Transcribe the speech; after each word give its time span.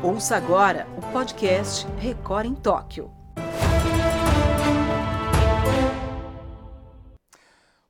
Ouça 0.00 0.36
agora 0.36 0.86
o 0.96 1.12
podcast 1.12 1.84
Record 1.98 2.46
em 2.46 2.54
Tóquio. 2.54 3.10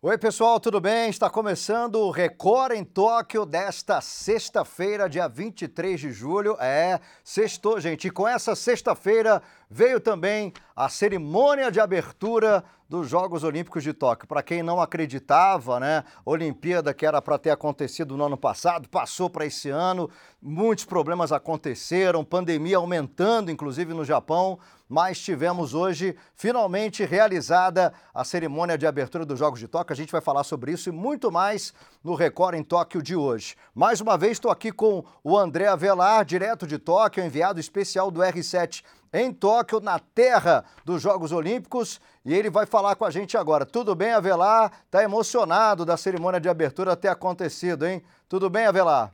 Oi, 0.01 0.17
pessoal, 0.17 0.59
tudo 0.59 0.81
bem? 0.81 1.11
Está 1.11 1.29
começando 1.29 1.97
o 1.97 2.11
Record 2.11 2.73
em 2.73 2.83
Tóquio 2.83 3.45
desta 3.45 4.01
sexta-feira, 4.01 5.07
dia 5.07 5.29
23 5.29 6.01
de 6.01 6.11
julho. 6.11 6.57
É, 6.59 6.99
sextou, 7.23 7.79
gente. 7.79 8.09
E 8.09 8.11
com 8.11 8.27
essa 8.27 8.57
sexta-feira 8.57 9.43
veio 9.71 10.01
também 10.01 10.53
a 10.75 10.89
cerimônia 10.89 11.71
de 11.71 11.81
abertura 11.81 12.65
dos 12.89 13.09
Jogos 13.09 13.45
Olímpicos 13.45 13.83
de 13.83 13.93
Tóquio. 13.93 14.27
Para 14.27 14.43
quem 14.43 14.63
não 14.63 14.81
acreditava, 14.81 15.79
né, 15.79 16.05
Olimpíada 16.25 16.95
que 16.95 17.05
era 17.05 17.21
para 17.21 17.39
ter 17.39 17.51
acontecido 17.51 18.17
no 18.17 18.25
ano 18.25 18.37
passado, 18.37 18.89
passou 18.89 19.29
para 19.29 19.45
esse 19.45 19.69
ano. 19.69 20.09
Muitos 20.41 20.87
problemas 20.87 21.31
aconteceram, 21.31 22.25
pandemia 22.25 22.79
aumentando, 22.79 23.51
inclusive 23.51 23.93
no 23.93 24.05
Japão 24.05 24.59
mas 24.89 25.21
tivemos 25.21 25.75
hoje 25.75 26.17
finalmente 26.35 27.05
realizada 27.05 27.93
a 28.15 28.25
cerimônia 28.25 28.79
de 28.79 28.87
abertura 28.87 29.27
dos 29.27 29.39
Jogos 29.39 29.61
de 29.61 29.69
Tóquio. 29.69 29.93
A 29.93 29.97
gente 29.97 30.11
vai 30.11 30.21
falar 30.21 30.45
sobre 30.45 30.73
isso 30.73 30.89
e 30.89 30.93
muito 30.93 31.31
mais 31.31 31.75
no 32.03 32.15
Record 32.15 32.55
em 32.55 32.63
Tóquio 32.63 33.03
de 33.03 33.15
hoje. 33.15 33.55
Mais 33.75 34.01
uma 34.01 34.17
vez 34.17 34.33
estou 34.33 34.51
aqui 34.51 34.73
com 34.73 35.05
o 35.23 35.37
André 35.37 35.67
Avelar, 35.67 36.25
direto 36.25 36.67
de 36.67 36.79
Tóquio, 36.79 37.23
enviado 37.25 37.61
especial 37.61 38.11
do 38.11 38.21
R7 38.21 38.83
em 39.13 39.33
Tóquio, 39.33 39.81
na 39.81 39.99
terra 39.99 40.65
dos 40.85 41.03
Jogos 41.03 41.33
Olímpicos, 41.33 42.01
e 42.25 42.35
ele 42.35 42.51
vai 42.51 42.67
falar 42.67 42.95
com 42.97 43.05
a 43.05 43.11
gente 43.11 43.37
agora. 43.37 43.65
Tudo 43.65 43.95
bem, 43.95 44.13
Avelar? 44.13 44.73
Está 44.85 45.03
emocionado 45.03 45.85
da 45.85 45.97
cerimônia 45.97 46.41
de 46.41 46.49
abertura 46.49 46.97
ter 46.97 47.09
acontecido, 47.09 47.87
hein? 47.87 48.03
Tudo 48.29 48.51
bem, 48.51 48.67
Avelar? 48.67 49.13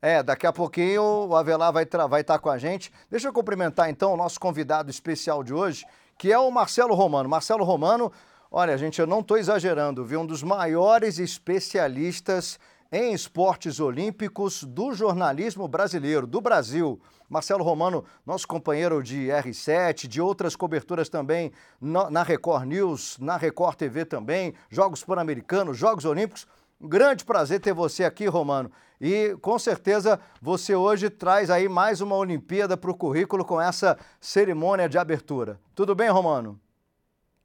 É, 0.00 0.22
daqui 0.22 0.46
a 0.46 0.52
pouquinho 0.52 1.02
o 1.02 1.34
Avelar 1.34 1.72
vai 1.72 1.84
estar 1.84 2.06
vai 2.06 2.22
tá 2.22 2.38
com 2.38 2.50
a 2.50 2.58
gente. 2.58 2.92
Deixa 3.10 3.28
eu 3.28 3.32
cumprimentar 3.32 3.88
então 3.88 4.12
o 4.12 4.16
nosso 4.16 4.38
convidado 4.38 4.90
especial 4.90 5.42
de 5.42 5.54
hoje, 5.54 5.86
que 6.18 6.30
é 6.30 6.38
o 6.38 6.50
Marcelo 6.50 6.94
Romano. 6.94 7.28
Marcelo 7.28 7.64
Romano, 7.64 8.12
olha, 8.50 8.76
gente, 8.76 9.00
eu 9.00 9.06
não 9.06 9.20
estou 9.20 9.38
exagerando, 9.38 10.04
viu? 10.04 10.20
Um 10.20 10.26
dos 10.26 10.42
maiores 10.42 11.18
especialistas 11.18 12.58
em 12.90 13.12
esportes 13.12 13.80
olímpicos 13.80 14.62
do 14.62 14.92
jornalismo 14.92 15.66
brasileiro, 15.66 16.26
do 16.26 16.40
Brasil. 16.40 17.00
Marcelo 17.28 17.64
Romano, 17.64 18.04
nosso 18.24 18.46
companheiro 18.46 19.02
de 19.02 19.26
R7, 19.26 20.06
de 20.06 20.20
outras 20.20 20.54
coberturas 20.54 21.08
também 21.08 21.52
na 21.80 22.22
Record 22.22 22.66
News, 22.66 23.18
na 23.18 23.36
Record 23.36 23.76
TV 23.76 24.04
também, 24.04 24.54
Jogos 24.70 25.02
Pan-Americanos, 25.02 25.76
Jogos 25.76 26.04
Olímpicos. 26.04 26.46
Um 26.80 26.88
grande 26.88 27.24
prazer 27.24 27.60
ter 27.60 27.72
você 27.72 28.04
aqui, 28.04 28.26
Romano. 28.26 28.70
E 29.00 29.36
com 29.42 29.58
certeza 29.58 30.20
você 30.40 30.74
hoje 30.74 31.10
traz 31.10 31.50
aí 31.50 31.68
mais 31.68 32.00
uma 32.00 32.16
Olimpíada 32.16 32.76
para 32.76 32.90
o 32.90 32.94
currículo 32.94 33.44
com 33.44 33.60
essa 33.60 33.98
cerimônia 34.20 34.88
de 34.88 34.98
abertura. 34.98 35.58
Tudo 35.74 35.94
bem, 35.94 36.08
Romano? 36.08 36.60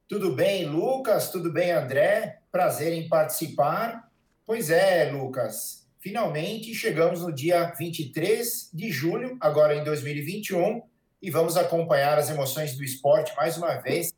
Tudo 0.08 0.33
bem, 0.33 0.66
Lucas? 0.66 1.30
Tudo 1.30 1.52
bem, 1.52 1.72
André? 1.72 2.42
Prazer 2.52 2.94
em 2.94 3.08
participar. 3.08 4.11
Pois 4.45 4.70
é, 4.70 5.09
Lucas. 5.11 5.88
Finalmente 6.00 6.73
chegamos 6.73 7.22
no 7.22 7.31
dia 7.31 7.66
23 7.78 8.72
de 8.73 8.92
julho, 8.92 9.38
agora 9.39 9.75
em 9.75 9.83
2021, 9.83 10.81
e 11.22 11.30
vamos 11.30 11.56
acompanhar 11.56 12.17
as 12.17 12.30
emoções 12.30 12.75
do 12.75 12.83
esporte 12.83 13.36
mais 13.36 13.56
uma 13.56 13.75
vez 13.75 14.11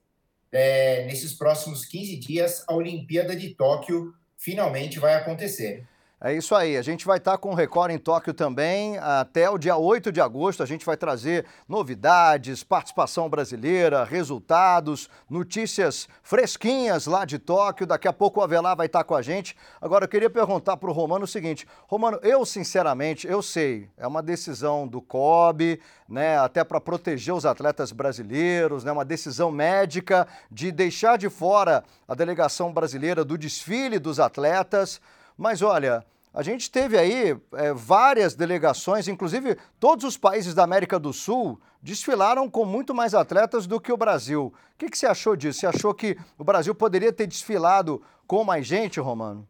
é, 0.51 1.05
nesses 1.05 1.33
próximos 1.33 1.85
15 1.85 2.15
dias. 2.17 2.63
A 2.67 2.73
Olimpíada 2.73 3.35
de 3.35 3.53
Tóquio 3.53 4.13
finalmente 4.37 4.97
vai 4.97 5.15
acontecer. 5.15 5.85
É 6.25 6.33
isso 6.33 6.55
aí, 6.55 6.77
a 6.77 6.81
gente 6.81 7.05
vai 7.05 7.17
estar 7.17 7.37
com 7.37 7.49
o 7.49 7.53
Record 7.53 7.91
em 7.91 7.97
Tóquio 7.97 8.33
também 8.33 8.97
até 8.99 9.49
o 9.49 9.57
dia 9.57 9.75
8 9.75 10.09
de 10.09 10.21
agosto. 10.21 10.63
A 10.63 10.65
gente 10.65 10.85
vai 10.85 10.95
trazer 10.95 11.45
novidades, 11.67 12.63
participação 12.63 13.29
brasileira, 13.29 14.05
resultados, 14.05 15.09
notícias 15.29 16.07
fresquinhas 16.21 17.07
lá 17.07 17.25
de 17.25 17.37
Tóquio. 17.37 17.85
Daqui 17.85 18.07
a 18.07 18.13
pouco 18.13 18.39
o 18.39 18.43
Avelar 18.43 18.73
vai 18.73 18.85
estar 18.85 19.03
com 19.03 19.13
a 19.13 19.21
gente. 19.21 19.53
Agora 19.81 20.05
eu 20.05 20.07
queria 20.07 20.29
perguntar 20.29 20.77
para 20.77 20.89
o 20.89 20.93
Romano 20.93 21.25
o 21.25 21.27
seguinte: 21.27 21.67
Romano, 21.87 22.17
eu 22.23 22.45
sinceramente, 22.45 23.27
eu 23.27 23.41
sei, 23.41 23.89
é 23.97 24.07
uma 24.07 24.23
decisão 24.23 24.87
do 24.87 25.01
COB, 25.01 25.77
né, 26.07 26.39
até 26.39 26.63
para 26.63 26.79
proteger 26.79 27.33
os 27.33 27.45
atletas 27.45 27.91
brasileiros, 27.91 28.85
né, 28.85 28.93
uma 28.93 29.03
decisão 29.03 29.51
médica 29.51 30.25
de 30.49 30.71
deixar 30.71 31.17
de 31.17 31.29
fora 31.29 31.83
a 32.07 32.15
delegação 32.15 32.71
brasileira 32.71 33.25
do 33.25 33.37
desfile 33.37 33.99
dos 33.99 34.21
atletas. 34.21 35.01
Mas 35.37 35.61
olha, 35.61 36.05
a 36.33 36.41
gente 36.41 36.71
teve 36.71 36.97
aí 36.97 37.37
é, 37.53 37.73
várias 37.73 38.33
delegações, 38.33 39.07
inclusive 39.07 39.55
todos 39.79 40.03
os 40.03 40.17
países 40.17 40.55
da 40.55 40.63
América 40.63 40.97
do 40.97 41.13
Sul 41.13 41.61
desfilaram 41.79 42.49
com 42.49 42.65
muito 42.65 42.93
mais 42.93 43.13
atletas 43.13 43.67
do 43.67 43.79
que 43.79 43.91
o 43.91 43.97
Brasil. 43.97 44.45
O 44.45 44.77
que, 44.77 44.89
que 44.89 44.97
você 44.97 45.05
achou 45.05 45.35
disso? 45.35 45.59
Você 45.59 45.67
achou 45.67 45.93
que 45.93 46.17
o 46.37 46.43
Brasil 46.43 46.73
poderia 46.73 47.13
ter 47.13 47.27
desfilado 47.27 48.01
com 48.25 48.43
mais 48.43 48.65
gente, 48.65 48.99
Romano? 48.99 49.47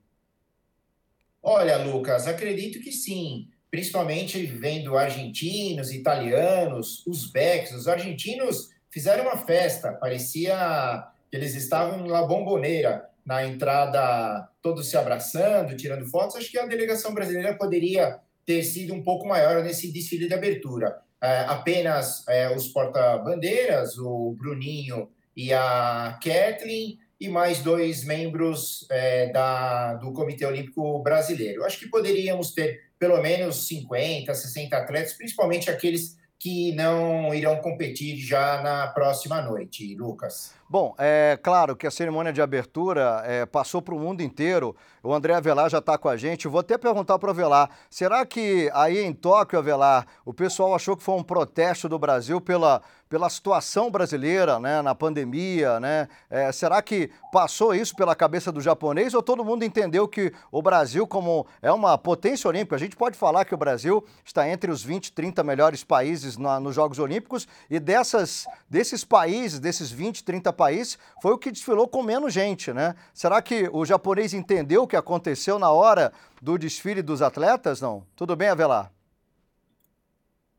Olha, 1.41 1.77
Lucas, 1.77 2.27
acredito 2.27 2.79
que 2.81 2.91
sim. 2.91 3.47
Principalmente 3.71 4.45
vendo 4.45 4.97
argentinos, 4.97 5.91
italianos, 5.91 7.05
uzbeques. 7.07 7.71
Os 7.71 7.87
argentinos 7.87 8.71
fizeram 8.89 9.23
uma 9.23 9.37
festa, 9.37 9.93
parecia 9.93 11.07
que 11.29 11.37
eles 11.37 11.55
estavam 11.55 12.05
em 12.05 12.09
La 12.09 12.23
Bombonera 12.23 13.09
na 13.25 13.45
entrada, 13.45 14.49
todos 14.63 14.89
se 14.89 14.97
abraçando, 14.97 15.75
tirando 15.75 16.05
fotos, 16.07 16.37
acho 16.37 16.49
que 16.49 16.57
a 16.57 16.65
delegação 16.65 17.13
brasileira 17.13 17.53
poderia 17.53 18.19
ter 18.45 18.63
sido 18.63 18.93
um 18.93 19.03
pouco 19.03 19.27
maior 19.27 19.61
nesse 19.61 19.91
desfile 19.91 20.27
de 20.27 20.33
abertura. 20.33 20.97
É, 21.21 21.41
apenas 21.41 22.27
é, 22.27 22.53
os 22.55 22.69
porta-bandeiras, 22.69 23.97
o 23.97 24.35
Bruninho 24.37 25.09
e 25.35 25.53
a 25.53 26.17
Kathleen, 26.23 26.97
e 27.19 27.29
mais 27.29 27.59
dois 27.59 28.03
membros 28.03 28.85
é, 28.89 29.31
da, 29.31 29.93
do 29.95 30.11
Comitê 30.11 30.45
Olímpico 30.45 31.01
Brasileiro. 31.01 31.63
Acho 31.63 31.79
que 31.79 31.89
poderíamos 31.89 32.53
ter 32.53 32.81
pelo 32.99 33.21
menos 33.21 33.67
50, 33.67 34.33
60 34.33 34.75
atletas, 34.77 35.13
principalmente 35.13 35.69
aqueles 35.69 36.17
que 36.39 36.73
não 36.73 37.33
irão 37.33 37.61
competir 37.61 38.17
já 38.17 38.61
na 38.61 38.87
próxima 38.87 39.41
noite, 39.41 39.95
Lucas. 39.95 40.53
Bom, 40.73 40.95
é 40.97 41.37
claro 41.43 41.75
que 41.75 41.85
a 41.85 41.91
cerimônia 41.91 42.33
de 42.33 42.41
abertura 42.41 43.21
é, 43.27 43.45
passou 43.45 43.79
para 43.79 43.93
o 43.93 43.99
mundo 43.99 44.23
inteiro. 44.23 44.75
O 45.03 45.13
André 45.13 45.35
Avelar 45.35 45.69
já 45.69 45.77
está 45.77 45.99
com 45.99 46.09
a 46.09 46.17
gente. 46.17 46.47
Vou 46.47 46.61
até 46.61 46.79
perguntar 46.79 47.19
para 47.19 47.27
o 47.27 47.29
Avelar: 47.29 47.69
será 47.91 48.25
que 48.25 48.71
aí 48.73 48.97
em 48.97 49.13
Tóquio, 49.13 49.59
Avelar, 49.59 50.07
o 50.25 50.33
pessoal 50.33 50.73
achou 50.73 50.97
que 50.97 51.03
foi 51.03 51.13
um 51.13 51.21
protesto 51.21 51.87
do 51.87 51.99
Brasil 51.99 52.41
pela, 52.41 52.81
pela 53.07 53.29
situação 53.29 53.91
brasileira 53.91 54.59
né, 54.59 54.81
na 54.81 54.95
pandemia? 54.95 55.79
Né? 55.79 56.07
É, 56.27 56.51
será 56.51 56.81
que 56.81 57.11
passou 57.31 57.75
isso 57.75 57.95
pela 57.95 58.15
cabeça 58.15 58.51
do 58.51 58.59
japonês 58.59 59.13
ou 59.13 59.21
todo 59.21 59.45
mundo 59.45 59.63
entendeu 59.63 60.07
que 60.07 60.33
o 60.51 60.59
Brasil, 60.61 61.05
como 61.05 61.45
é 61.61 61.71
uma 61.71 61.99
potência 61.99 62.47
olímpica, 62.47 62.75
a 62.75 62.79
gente 62.79 62.95
pode 62.95 63.15
falar 63.15 63.45
que 63.45 63.53
o 63.53 63.57
Brasil 63.57 64.03
está 64.25 64.49
entre 64.49 64.71
os 64.71 64.83
20, 64.83 65.11
30 65.11 65.43
melhores 65.43 65.83
países 65.83 66.35
na, 66.35 66.59
nos 66.59 66.73
Jogos 66.73 66.97
Olímpicos 66.97 67.47
e 67.69 67.79
dessas, 67.79 68.47
desses 68.67 69.03
países, 69.03 69.59
desses 69.59 69.91
20, 69.91 70.23
30 70.23 70.51
países, 70.51 70.62
país 70.63 70.97
foi 71.21 71.33
o 71.33 71.37
que 71.37 71.51
desfilou 71.51 71.87
com 71.87 72.01
menos 72.01 72.33
gente, 72.33 72.71
né? 72.71 72.95
Será 73.13 73.41
que 73.41 73.69
o 73.73 73.83
japonês 73.85 74.33
entendeu 74.33 74.83
o 74.83 74.87
que 74.87 74.95
aconteceu 74.95 75.59
na 75.59 75.71
hora 75.71 76.13
do 76.41 76.57
desfile 76.57 77.01
dos 77.01 77.21
atletas, 77.21 77.81
não? 77.81 78.03
Tudo 78.15 78.35
bem, 78.35 78.47
Avelar? 78.47 78.91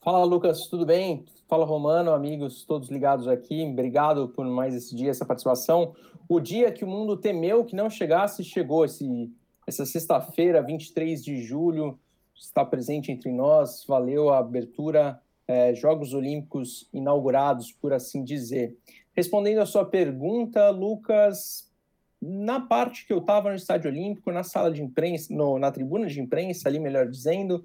Fala, 0.03 0.23
Lucas, 0.25 0.67
tudo 0.67 0.85
bem? 0.85 1.25
Fala, 1.49 1.65
Romano, 1.65 2.13
amigos, 2.13 2.65
todos 2.65 2.91
ligados 2.91 3.27
aqui. 3.27 3.65
Obrigado 3.65 4.29
por 4.29 4.45
mais 4.45 4.75
esse 4.75 4.95
dia, 4.95 5.11
essa 5.11 5.25
participação. 5.25 5.95
O 6.29 6.39
dia 6.39 6.71
que 6.71 6.85
o 6.85 6.89
mundo 6.89 7.17
temeu 7.17 7.65
que 7.65 7.75
não 7.75 7.89
chegasse, 7.89 8.45
chegou. 8.45 8.85
Esse, 8.85 9.33
essa 9.67 9.87
sexta-feira, 9.87 10.63
23 10.63 11.25
de 11.25 11.43
julho, 11.43 11.99
está 12.35 12.63
presente 12.63 13.11
entre 13.11 13.33
nós. 13.33 13.85
Valeu 13.89 14.29
a 14.29 14.39
abertura, 14.39 15.19
é, 15.49 15.75
Jogos 15.75 16.13
Olímpicos 16.13 16.87
inaugurados, 16.93 17.73
por 17.73 17.95
assim 17.95 18.23
dizer. 18.23 18.77
Respondendo 19.15 19.59
a 19.59 19.67
sua 19.67 19.85
pergunta, 19.85 20.71
Lucas, 20.71 21.71
na 22.21 22.59
parte 22.59 23.07
que 23.07 23.13
eu 23.13 23.19
estava 23.19 23.51
no 23.51 23.55
estádio 23.55 23.91
olímpico, 23.91 24.33
na 24.33 24.43
sala 24.43 24.73
de 24.73 24.83
imprensa, 24.83 25.33
no, 25.33 25.59
na 25.59 25.71
tribuna 25.71 26.07
de 26.07 26.21
imprensa, 26.21 26.69
ali 26.69 26.81
melhor 26.81 27.09
dizendo, 27.09 27.65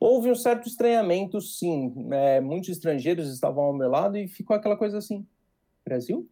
houve 0.00 0.30
um 0.30 0.34
certo 0.34 0.66
estranhamento, 0.66 1.40
sim. 1.40 1.94
É, 2.10 2.40
muitos 2.40 2.70
estrangeiros 2.70 3.30
estavam 3.32 3.64
ao 3.64 3.72
meu 3.72 3.90
lado 3.90 4.16
e 4.16 4.28
ficou 4.28 4.56
aquela 4.56 4.76
coisa 4.76 4.98
assim: 4.98 5.26
Brasil? 5.84 6.26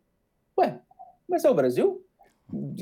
Ué, 0.59 0.81
mas 1.29 1.45
é 1.45 1.51
o 1.51 1.55
Brasil? 1.55 2.03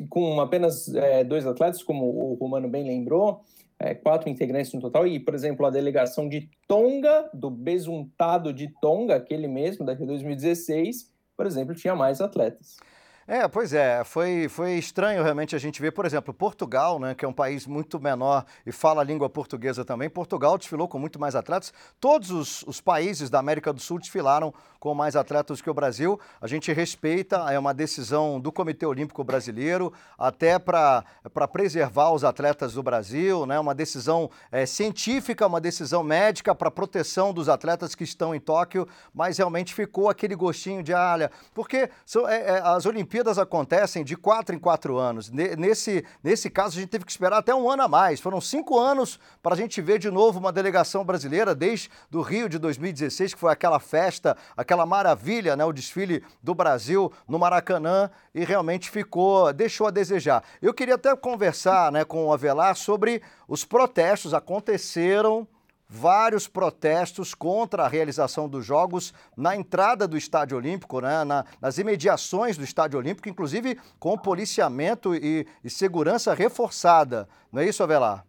Com 0.09 0.41
apenas 0.41 0.95
é, 0.95 1.25
dois 1.25 1.47
atletas, 1.47 1.83
como 1.83 2.05
o 2.07 2.35
Romano 2.35 2.69
bem 2.69 2.85
lembrou, 2.85 3.43
é, 3.81 3.95
quatro 3.95 4.29
integrantes 4.29 4.73
no 4.75 4.81
total, 4.81 5.07
e, 5.07 5.19
por 5.19 5.35
exemplo, 5.35 5.67
a 5.67 5.71
delegação 5.71 6.29
de 6.29 6.49
Tonga, 6.69 7.31
do 7.33 7.51
besuntado 7.51 8.53
de 8.53 8.69
Tonga, 8.81 9.17
aquele 9.17 9.49
mesmo, 9.49 9.85
daqui 9.85 10.03
de 10.03 10.07
2016 10.09 11.14
por 11.37 11.47
exemplo, 11.47 11.75
tinha 11.75 11.95
mais 11.95 12.21
atletas. 12.21 12.77
É, 13.27 13.49
pois 13.49 13.73
é, 13.73 14.05
foi, 14.05 14.51
foi 14.51 14.75
estranho 14.75 15.23
realmente 15.23 15.57
a 15.57 15.59
gente 15.59 15.81
ver, 15.81 15.93
por 15.93 16.05
exemplo, 16.05 16.35
Portugal, 16.35 16.99
né, 16.99 17.15
que 17.15 17.25
é 17.25 17.29
um 17.29 17.33
país 17.33 17.67
muito 17.67 17.99
menor 17.99 18.45
e 18.67 18.71
fala 18.71 19.01
a 19.01 19.05
língua 19.05 19.31
portuguesa 19.31 19.83
também. 19.83 20.11
Portugal 20.11 20.59
desfilou 20.59 20.87
com 20.87 20.99
muito 20.99 21.19
mais 21.19 21.35
atletas. 21.35 21.73
Todos 21.99 22.31
os, 22.31 22.63
os 22.65 22.83
países 22.83 23.31
da 23.31 23.39
América 23.39 23.73
do 23.73 23.81
Sul 23.81 23.99
desfilaram 23.99 24.53
com 24.79 24.95
mais 24.95 25.17
atletas 25.17 25.63
que 25.63 25.71
o 25.71 25.73
Brasil. 25.75 26.21
A 26.39 26.47
gente 26.47 26.71
respeita, 26.71 27.51
é 27.51 27.59
uma 27.59 27.73
decisão 27.73 28.39
do 28.39 28.53
Comitê 28.53 28.85
Olímpico 28.85 29.25
Brasileiro, 29.25 29.91
até 30.19 30.59
para 30.59 31.03
preservar 31.51 32.13
os 32.13 32.25
atletas 32.25 32.75
do 32.75 32.83
Brasil, 32.83 33.47
né, 33.47 33.59
uma 33.59 33.75
decisão 33.75 34.31
é, 34.53 34.67
científica, 34.67 35.47
uma 35.47 35.63
decisão 35.63 36.03
médica 36.03 36.55
para 36.55 36.71
proteção 36.71 37.33
dos 37.33 37.49
atletas 37.49 37.95
que 37.95 38.05
estão 38.05 38.35
em 38.35 38.41
Tóquio, 38.41 38.87
mas 39.15 39.39
realmente 39.39 39.73
ficou 39.73 40.11
aquele 40.11 40.35
gostinho 40.35 40.83
de, 40.83 40.93
olha, 40.93 41.31
porque 41.55 41.89
são, 42.05 42.29
é, 42.29 42.57
é, 42.57 42.61
as 42.63 42.85
Olimpíadas 42.85 43.14
Olimpíadas 43.15 43.39
acontecem 43.39 44.03
de 44.03 44.17
quatro 44.17 44.57
em 44.57 44.59
quatro 44.59 44.99
anos. 44.99 45.31
Nesse, 45.31 46.05
nesse 46.21 46.51
caso, 46.51 46.77
a 46.77 46.81
gente 46.81 46.91
teve 46.91 47.05
que 47.05 47.13
esperar 47.13 47.39
até 47.39 47.55
um 47.55 47.71
ano 47.71 47.85
a 47.85 47.89
mais. 47.89 48.21
Foram 48.21 48.41
cinco 48.41 48.77
anos 48.77 49.21
para 49.41 49.55
a 49.55 49.57
gente 49.57 49.81
ver 49.81 50.01
de 50.01 50.11
novo 50.11 50.41
uma 50.41 50.51
delegação 50.51 51.05
brasileira, 51.05 51.55
desde 51.55 51.89
do 52.11 52.23
Rio 52.23 52.49
de 52.49 52.59
2016, 52.59 53.35
que 53.35 53.39
foi 53.39 53.53
aquela 53.53 53.79
festa, 53.79 54.37
aquela 54.57 54.85
maravilha, 54.85 55.55
né? 55.55 55.65
O 55.65 55.73
desfile 55.73 56.25
do 56.43 56.57
Brasil 56.57 57.13
no 57.29 57.39
Maracanã, 57.39 58.11
e 58.35 58.45
realmente 58.45 58.91
ficou, 58.91 59.53
deixou 59.53 59.87
a 59.87 59.93
desejar. 59.93 60.43
Eu 60.61 60.75
queria 60.75 60.97
até 60.97 61.15
conversar 61.15 61.93
né, 61.93 62.05
com 62.05 62.27
o 62.27 62.33
Avelar 62.33 62.75
sobre 62.75 63.23
os 63.47 63.65
protestos 63.65 64.35
aconteceram 64.35 65.47
vários 65.95 66.49
protestos 66.49 67.35
contra 67.35 67.85
a 67.85 67.89
realização 67.89 68.49
dos 68.49 68.67
Jogos 68.67 69.15
na 69.37 69.55
entrada 69.55 70.09
do 70.09 70.17
Estádio 70.17 70.57
Olímpico, 70.57 71.01
né, 71.01 71.23
na, 71.23 71.45
nas 71.61 71.79
imediações 71.79 72.57
do 72.57 72.65
Estádio 72.65 72.99
Olímpico, 72.99 73.29
inclusive 73.29 73.79
com 74.01 74.19
policiamento 74.19 75.15
e, 75.15 75.47
e 75.63 75.71
segurança 75.71 76.35
reforçada. 76.35 77.29
Não 77.53 77.63
é 77.63 77.69
isso, 77.69 77.83
Avelar? 77.83 78.27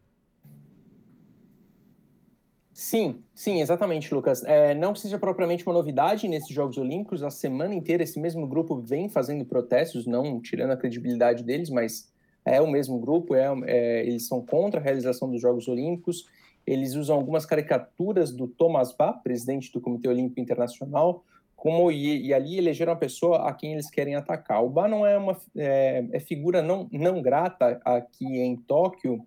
Sim, 2.72 3.24
sim, 3.34 3.62
exatamente, 3.62 4.14
Lucas. 4.14 4.44
É, 4.44 4.76
não 4.76 4.94
que 4.94 5.00
seja 5.00 5.18
propriamente 5.18 5.66
uma 5.66 5.74
novidade 5.74 6.28
nesses 6.28 6.50
Jogos 6.50 6.78
Olímpicos, 6.78 7.24
a 7.24 7.32
semana 7.32 7.74
inteira 7.74 8.04
esse 8.04 8.20
mesmo 8.20 8.46
grupo 8.46 8.76
vem 8.76 9.10
fazendo 9.10 9.44
protestos, 9.44 10.06
não 10.06 10.40
tirando 10.40 10.72
a 10.72 10.78
credibilidade 10.78 11.42
deles, 11.42 11.70
mas 11.70 12.12
é 12.44 12.62
o 12.62 12.68
mesmo 12.68 13.00
grupo, 13.00 13.34
é, 13.34 13.48
é, 13.66 14.06
eles 14.06 14.28
são 14.28 14.46
contra 14.46 14.80
a 14.80 14.84
realização 14.84 15.32
dos 15.32 15.42
Jogos 15.42 15.68
Olímpicos, 15.68 16.26
eles 16.66 16.96
usam 16.96 17.16
algumas 17.16 17.46
caricaturas 17.46 18.32
do 18.32 18.48
Thomas 18.48 18.92
Bach, 18.92 19.22
presidente 19.24 19.72
do 19.72 19.82
Comitê 19.82 20.08
Olímpico 20.08 20.40
Internacional, 20.40 21.24
como 21.56 21.92
e, 21.92 22.28
e, 22.28 22.34
ali 22.34 22.58
elegeram 22.58 22.94
uma 22.94 23.00
pessoa 23.00 23.48
a 23.48 23.54
quem 23.54 23.74
eles 23.74 23.90
querem 23.90 24.16
atacar. 24.16 24.64
O 24.64 24.70
Bach 24.70 24.90
não 24.90 25.06
é 25.06 25.18
uma 25.18 25.38
é, 25.56 26.06
é 26.12 26.20
figura 26.20 26.62
não, 26.62 26.88
não 26.92 27.22
grata 27.22 27.80
aqui 27.84 28.26
em 28.26 28.56
Tóquio, 28.56 29.26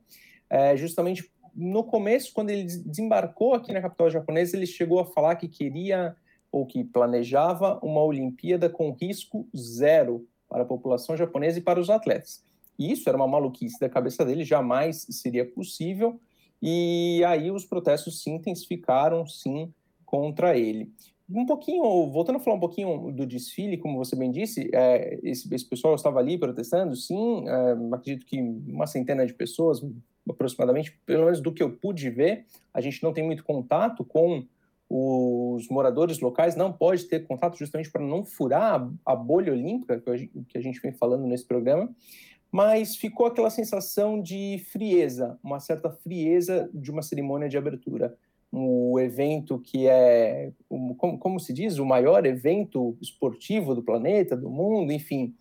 é, 0.51 0.77
justamente 0.77 1.31
no 1.55 1.83
começo, 1.83 2.33
quando 2.33 2.51
ele 2.51 2.63
desembarcou 2.63 3.55
aqui 3.55 3.73
na 3.73 3.83
capital 3.83 4.09
japonesa, 4.09 4.57
ele 4.57 4.67
chegou 4.67 5.01
a 5.01 5.05
falar 5.05 5.35
que 5.35 5.49
queria 5.49 6.15
ou 6.53 6.65
que 6.65 6.85
planejava 6.85 7.79
uma 7.83 8.01
Olimpíada 8.03 8.71
com 8.71 8.93
risco 8.93 9.47
zero 9.57 10.25
para 10.49 10.63
a 10.63 10.67
população 10.67 11.17
japonesa 11.17 11.59
e 11.59 11.63
para 11.63 11.81
os 11.81 11.91
atletas. 11.91 12.45
E 12.79 12.93
isso 12.93 13.09
era 13.09 13.19
uma 13.19 13.27
maluquice 13.27 13.79
da 13.81 13.89
cabeça 13.89 14.25
dele, 14.25 14.45
jamais 14.45 15.05
seria 15.11 15.45
possível. 15.45 16.21
E 16.61 17.23
aí 17.27 17.51
os 17.51 17.65
protestos 17.65 18.23
se 18.23 18.31
intensificaram, 18.31 19.27
sim, 19.27 19.73
contra 20.05 20.57
ele. 20.57 20.91
Um 21.31 21.45
pouquinho, 21.45 21.83
voltando 22.11 22.37
a 22.37 22.41
falar 22.41 22.57
um 22.57 22.61
pouquinho 22.61 23.13
do 23.13 23.27
desfile, 23.27 23.77
como 23.77 23.99
você 23.99 24.17
bem 24.17 24.31
disse, 24.31 24.71
é, 24.73 25.21
esse, 25.23 25.53
esse, 25.55 25.69
pessoal 25.69 25.95
estava 25.95 26.19
ali 26.19 26.39
protestando, 26.39 26.97
sim, 26.97 27.47
é, 27.47 27.95
acredito 27.95 28.25
que 28.25 28.41
uma 28.41 28.87
centena 28.87 29.27
de 29.27 29.35
pessoas, 29.35 29.85
aproximadamente, 30.29 30.99
pelo 31.05 31.27
menos 31.27 31.41
do 31.43 31.53
que 31.53 31.63
eu 31.63 31.71
pude 31.71 32.09
ver, 32.09 32.47
a 32.73 32.81
gente 32.81 33.03
não 33.03 33.13
tem 33.13 33.23
muito 33.23 33.45
contato 33.45 34.03
com 34.05 34.47
os 34.89 35.69
moradores 35.69 36.19
locais, 36.19 36.57
não 36.57 36.73
pode 36.73 37.05
ter 37.05 37.27
contato 37.27 37.59
justamente 37.59 37.91
para 37.91 38.03
não 38.03 38.25
furar 38.25 38.91
a, 39.05 39.15
bolha 39.15 39.53
olímpica, 39.53 40.01
que 40.01 40.57
a 40.57 40.61
gente 40.63 40.81
vem 40.81 40.93
falando 40.93 41.27
nesse 41.27 41.45
programa, 41.45 41.95
mas 42.51 42.97
ficou 42.97 43.27
aquela 43.27 43.51
sensação 43.51 44.21
de 44.21 44.65
frieza, 44.71 45.39
uma 45.43 45.61
certa 45.61 45.91
frieza 45.91 46.69
de 46.73 46.91
uma 46.91 47.03
cerimônia 47.03 47.49
de 47.49 47.59
abertura. 47.59 48.17
O 48.51 48.99
evento 48.99 49.59
que 49.59 49.87
é, 49.87 50.53
como, 50.97 51.39
se 51.39 51.53
diz, 51.53 51.79
o 51.79 51.85
maior 51.85 52.25
evento 52.25 52.97
esportivo 53.01 53.75
do 53.75 53.83
planeta, 53.83 54.35
do 54.35 54.49
mundo, 54.49 54.91
enfim, 54.91 55.35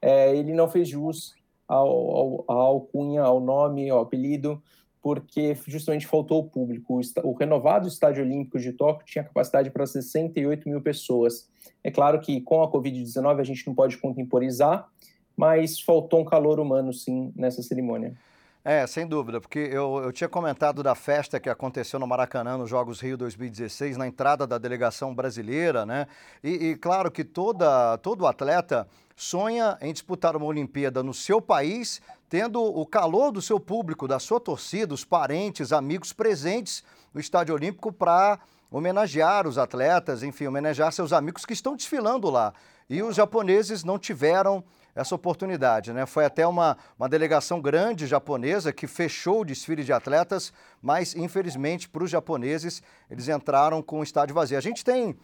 é, 0.00 0.34
ele 0.34 0.54
não 0.54 0.68
fez 0.68 0.88
jus 0.88 1.34
ao, 1.68 2.44
ao, 2.50 2.88
ao 3.22 3.40
nome, 3.40 3.90
ao 3.90 4.00
apelido, 4.00 4.62
porque 5.02 5.54
justamente 5.66 6.06
faltou 6.06 6.40
o 6.40 6.48
público. 6.48 6.98
O, 6.98 7.28
o 7.28 7.34
renovado 7.34 7.86
Estádio 7.86 8.24
Olímpico 8.24 8.58
de 8.58 8.72
Tóquio 8.72 9.04
tinha 9.04 9.22
capacidade 9.22 9.70
para 9.70 9.86
68 9.86 10.66
mil 10.66 10.80
pessoas. 10.80 11.46
É 11.82 11.90
claro 11.90 12.18
que 12.20 12.40
com 12.40 12.62
a 12.62 12.72
Covid-19 12.72 13.40
a 13.40 13.44
gente 13.44 13.66
não 13.66 13.74
pode 13.74 13.98
contemporizar, 13.98 14.88
mas 15.36 15.80
faltou 15.80 16.20
um 16.20 16.24
calor 16.24 16.60
humano, 16.60 16.92
sim, 16.92 17.32
nessa 17.36 17.62
cerimônia. 17.62 18.14
É, 18.66 18.86
sem 18.86 19.06
dúvida, 19.06 19.42
porque 19.42 19.58
eu, 19.58 20.00
eu 20.02 20.10
tinha 20.10 20.26
comentado 20.26 20.82
da 20.82 20.94
festa 20.94 21.38
que 21.38 21.50
aconteceu 21.50 22.00
no 22.00 22.06
Maracanã 22.06 22.56
nos 22.56 22.70
Jogos 22.70 22.98
Rio 22.98 23.14
2016, 23.14 23.98
na 23.98 24.06
entrada 24.06 24.46
da 24.46 24.56
delegação 24.56 25.14
brasileira, 25.14 25.84
né? 25.84 26.06
E, 26.42 26.70
e 26.70 26.76
claro 26.76 27.10
que 27.10 27.22
toda, 27.22 27.98
todo 27.98 28.26
atleta 28.26 28.88
sonha 29.14 29.76
em 29.82 29.92
disputar 29.92 30.34
uma 30.34 30.46
Olimpíada 30.46 31.02
no 31.02 31.12
seu 31.12 31.42
país, 31.42 32.00
tendo 32.26 32.62
o 32.62 32.86
calor 32.86 33.30
do 33.30 33.42
seu 33.42 33.60
público, 33.60 34.08
da 34.08 34.18
sua 34.18 34.40
torcida, 34.40 34.94
os 34.94 35.04
parentes, 35.04 35.70
amigos 35.70 36.14
presentes 36.14 36.82
no 37.12 37.20
Estádio 37.20 37.54
Olímpico 37.54 37.92
para 37.92 38.38
homenagear 38.70 39.46
os 39.46 39.58
atletas, 39.58 40.22
enfim, 40.22 40.46
homenagear 40.46 40.90
seus 40.90 41.12
amigos 41.12 41.44
que 41.44 41.52
estão 41.52 41.76
desfilando 41.76 42.30
lá. 42.30 42.54
E 42.88 43.02
os 43.02 43.16
japoneses 43.16 43.82
não 43.82 43.98
tiveram 43.98 44.62
essa 44.94 45.14
oportunidade. 45.14 45.92
Né? 45.92 46.06
Foi 46.06 46.24
até 46.24 46.46
uma, 46.46 46.76
uma 46.98 47.08
delegação 47.08 47.60
grande 47.60 48.06
japonesa 48.06 48.72
que 48.72 48.86
fechou 48.86 49.40
o 49.40 49.44
desfile 49.44 49.82
de 49.82 49.92
atletas, 49.92 50.52
mas 50.80 51.14
infelizmente 51.14 51.88
para 51.88 52.04
os 52.04 52.10
japoneses 52.10 52.82
eles 53.10 53.28
entraram 53.28 53.82
com 53.82 54.00
o 54.00 54.02
estádio 54.02 54.34
vazio. 54.34 54.56
A 54.56 54.60
gente 54.60 54.84
tem 54.84 55.16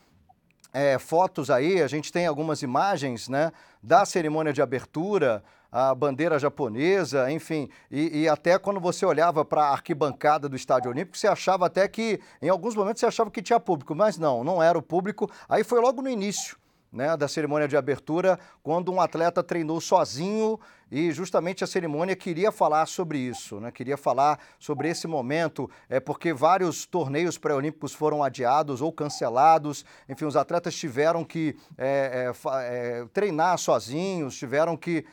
é, 0.73 0.99
fotos 0.99 1.51
aí, 1.51 1.83
a 1.83 1.89
gente 1.89 2.13
tem 2.13 2.27
algumas 2.27 2.63
imagens 2.63 3.29
né, 3.29 3.53
da 3.83 4.05
cerimônia 4.05 4.53
de 4.53 4.63
abertura, 4.63 5.43
a 5.73 5.95
bandeira 5.95 6.37
japonesa, 6.37 7.31
enfim, 7.31 7.69
e, 7.89 8.23
e 8.23 8.29
até 8.29 8.59
quando 8.59 8.81
você 8.81 9.07
olhava 9.07 9.45
para 9.45 9.63
a 9.63 9.71
arquibancada 9.71 10.49
do 10.49 10.57
Estádio 10.57 10.91
Olímpico, 10.91 11.17
você 11.17 11.29
achava 11.29 11.67
até 11.67 11.87
que, 11.87 12.21
em 12.43 12.49
alguns 12.49 12.75
momentos, 12.75 12.99
você 12.99 13.07
achava 13.07 13.31
que 13.31 13.41
tinha 13.41 13.61
público, 13.61 13.95
mas 13.95 14.19
não, 14.19 14.43
não 14.43 14.61
era 14.61 14.77
o 14.77 14.83
público. 14.83 15.31
Aí 15.49 15.63
foi 15.63 15.81
logo 15.81 16.03
no 16.03 16.09
início 16.09 16.57
né, 16.93 17.17
da 17.17 17.29
cerimônia 17.29 17.69
de 17.69 17.77
abertura, 17.77 18.39
quando 18.63 18.93
um 18.93 19.01
atleta 19.01 19.43
treinou 19.43 19.81
sozinho 19.81 20.59
e 20.91 21.13
justamente 21.13 21.63
a 21.63 21.67
cerimônia 21.67 22.17
queria 22.17 22.51
falar 22.51 22.87
sobre 22.87 23.19
isso, 23.19 23.61
né, 23.61 23.71
queria 23.71 23.97
falar 23.97 24.39
sobre 24.59 24.89
esse 24.89 25.07
momento, 25.07 25.71
é 25.89 26.01
porque 26.01 26.33
vários 26.33 26.85
torneios 26.87 27.39
pré-olímpicos 27.39 27.95
foram 27.95 28.23
adiados 28.23 28.81
ou 28.81 28.93
cancelados, 28.93 29.85
enfim, 30.09 30.25
os 30.25 30.37
atletas 30.37 30.75
tiveram 30.75 31.25
que 31.25 31.57
é, 31.79 32.33
é, 32.33 32.49
é, 32.63 33.07
treinar 33.13 33.57
sozinhos, 33.59 34.37
tiveram 34.37 34.77
que 34.77 35.05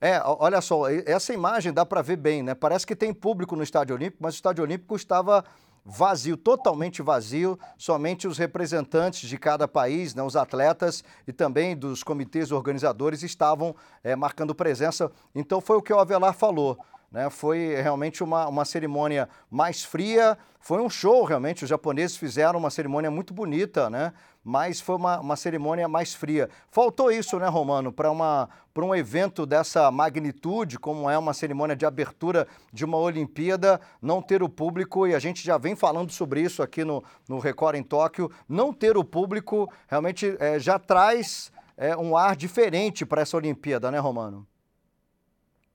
é, 0.00 0.20
olha 0.24 0.60
só, 0.60 0.90
essa 1.06 1.32
imagem 1.32 1.72
dá 1.72 1.86
para 1.86 2.02
ver 2.02 2.16
bem, 2.16 2.42
né? 2.42 2.56
Parece 2.56 2.84
que 2.84 2.96
tem 2.96 3.14
público 3.14 3.54
no 3.54 3.62
Estádio 3.62 3.94
Olímpico, 3.94 4.20
mas 4.20 4.34
o 4.34 4.36
Estádio 4.36 4.64
Olímpico 4.64 4.96
estava 4.96 5.44
vazio, 5.84 6.36
totalmente 6.36 7.02
vazio, 7.02 7.58
somente 7.76 8.28
os 8.28 8.38
representantes 8.38 9.28
de 9.28 9.36
cada 9.36 9.66
país, 9.66 10.14
né, 10.14 10.22
os 10.22 10.36
atletas 10.36 11.02
e 11.26 11.32
também 11.32 11.76
dos 11.76 12.02
comitês 12.02 12.52
organizadores 12.52 13.22
estavam 13.22 13.74
é, 14.02 14.14
marcando 14.14 14.54
presença. 14.54 15.10
Então 15.34 15.60
foi 15.60 15.76
o 15.76 15.82
que 15.82 15.92
o 15.92 15.98
Avelar 15.98 16.34
falou. 16.34 16.78
Né? 17.12 17.28
Foi 17.28 17.74
realmente 17.82 18.24
uma, 18.24 18.48
uma 18.48 18.64
cerimônia 18.64 19.28
mais 19.50 19.84
fria, 19.84 20.38
foi 20.58 20.80
um 20.80 20.88
show 20.88 21.24
realmente. 21.24 21.64
Os 21.64 21.68
japoneses 21.68 22.16
fizeram 22.16 22.58
uma 22.58 22.70
cerimônia 22.70 23.10
muito 23.10 23.34
bonita, 23.34 23.90
né? 23.90 24.12
mas 24.44 24.80
foi 24.80 24.96
uma, 24.96 25.20
uma 25.20 25.36
cerimônia 25.36 25.86
mais 25.88 26.14
fria. 26.14 26.48
Faltou 26.70 27.10
isso, 27.10 27.38
né, 27.38 27.46
Romano, 27.46 27.92
para 27.92 28.10
um 28.10 28.94
evento 28.94 29.46
dessa 29.46 29.90
magnitude, 29.90 30.78
como 30.78 31.08
é 31.08 31.16
uma 31.16 31.32
cerimônia 31.32 31.76
de 31.76 31.86
abertura 31.86 32.48
de 32.72 32.84
uma 32.84 32.96
Olimpíada, 32.96 33.80
não 34.00 34.20
ter 34.20 34.42
o 34.42 34.48
público, 34.48 35.06
e 35.06 35.14
a 35.14 35.18
gente 35.18 35.44
já 35.44 35.58
vem 35.58 35.76
falando 35.76 36.10
sobre 36.10 36.40
isso 36.40 36.62
aqui 36.62 36.84
no, 36.84 37.04
no 37.28 37.38
Record 37.38 37.76
em 37.76 37.82
Tóquio, 37.82 38.30
não 38.48 38.72
ter 38.72 38.96
o 38.96 39.04
público 39.04 39.70
realmente 39.86 40.36
é, 40.40 40.58
já 40.58 40.78
traz 40.78 41.52
é, 41.76 41.96
um 41.96 42.16
ar 42.16 42.34
diferente 42.34 43.06
para 43.06 43.22
essa 43.22 43.36
Olimpíada, 43.36 43.90
né, 43.90 43.98
Romano? 43.98 44.46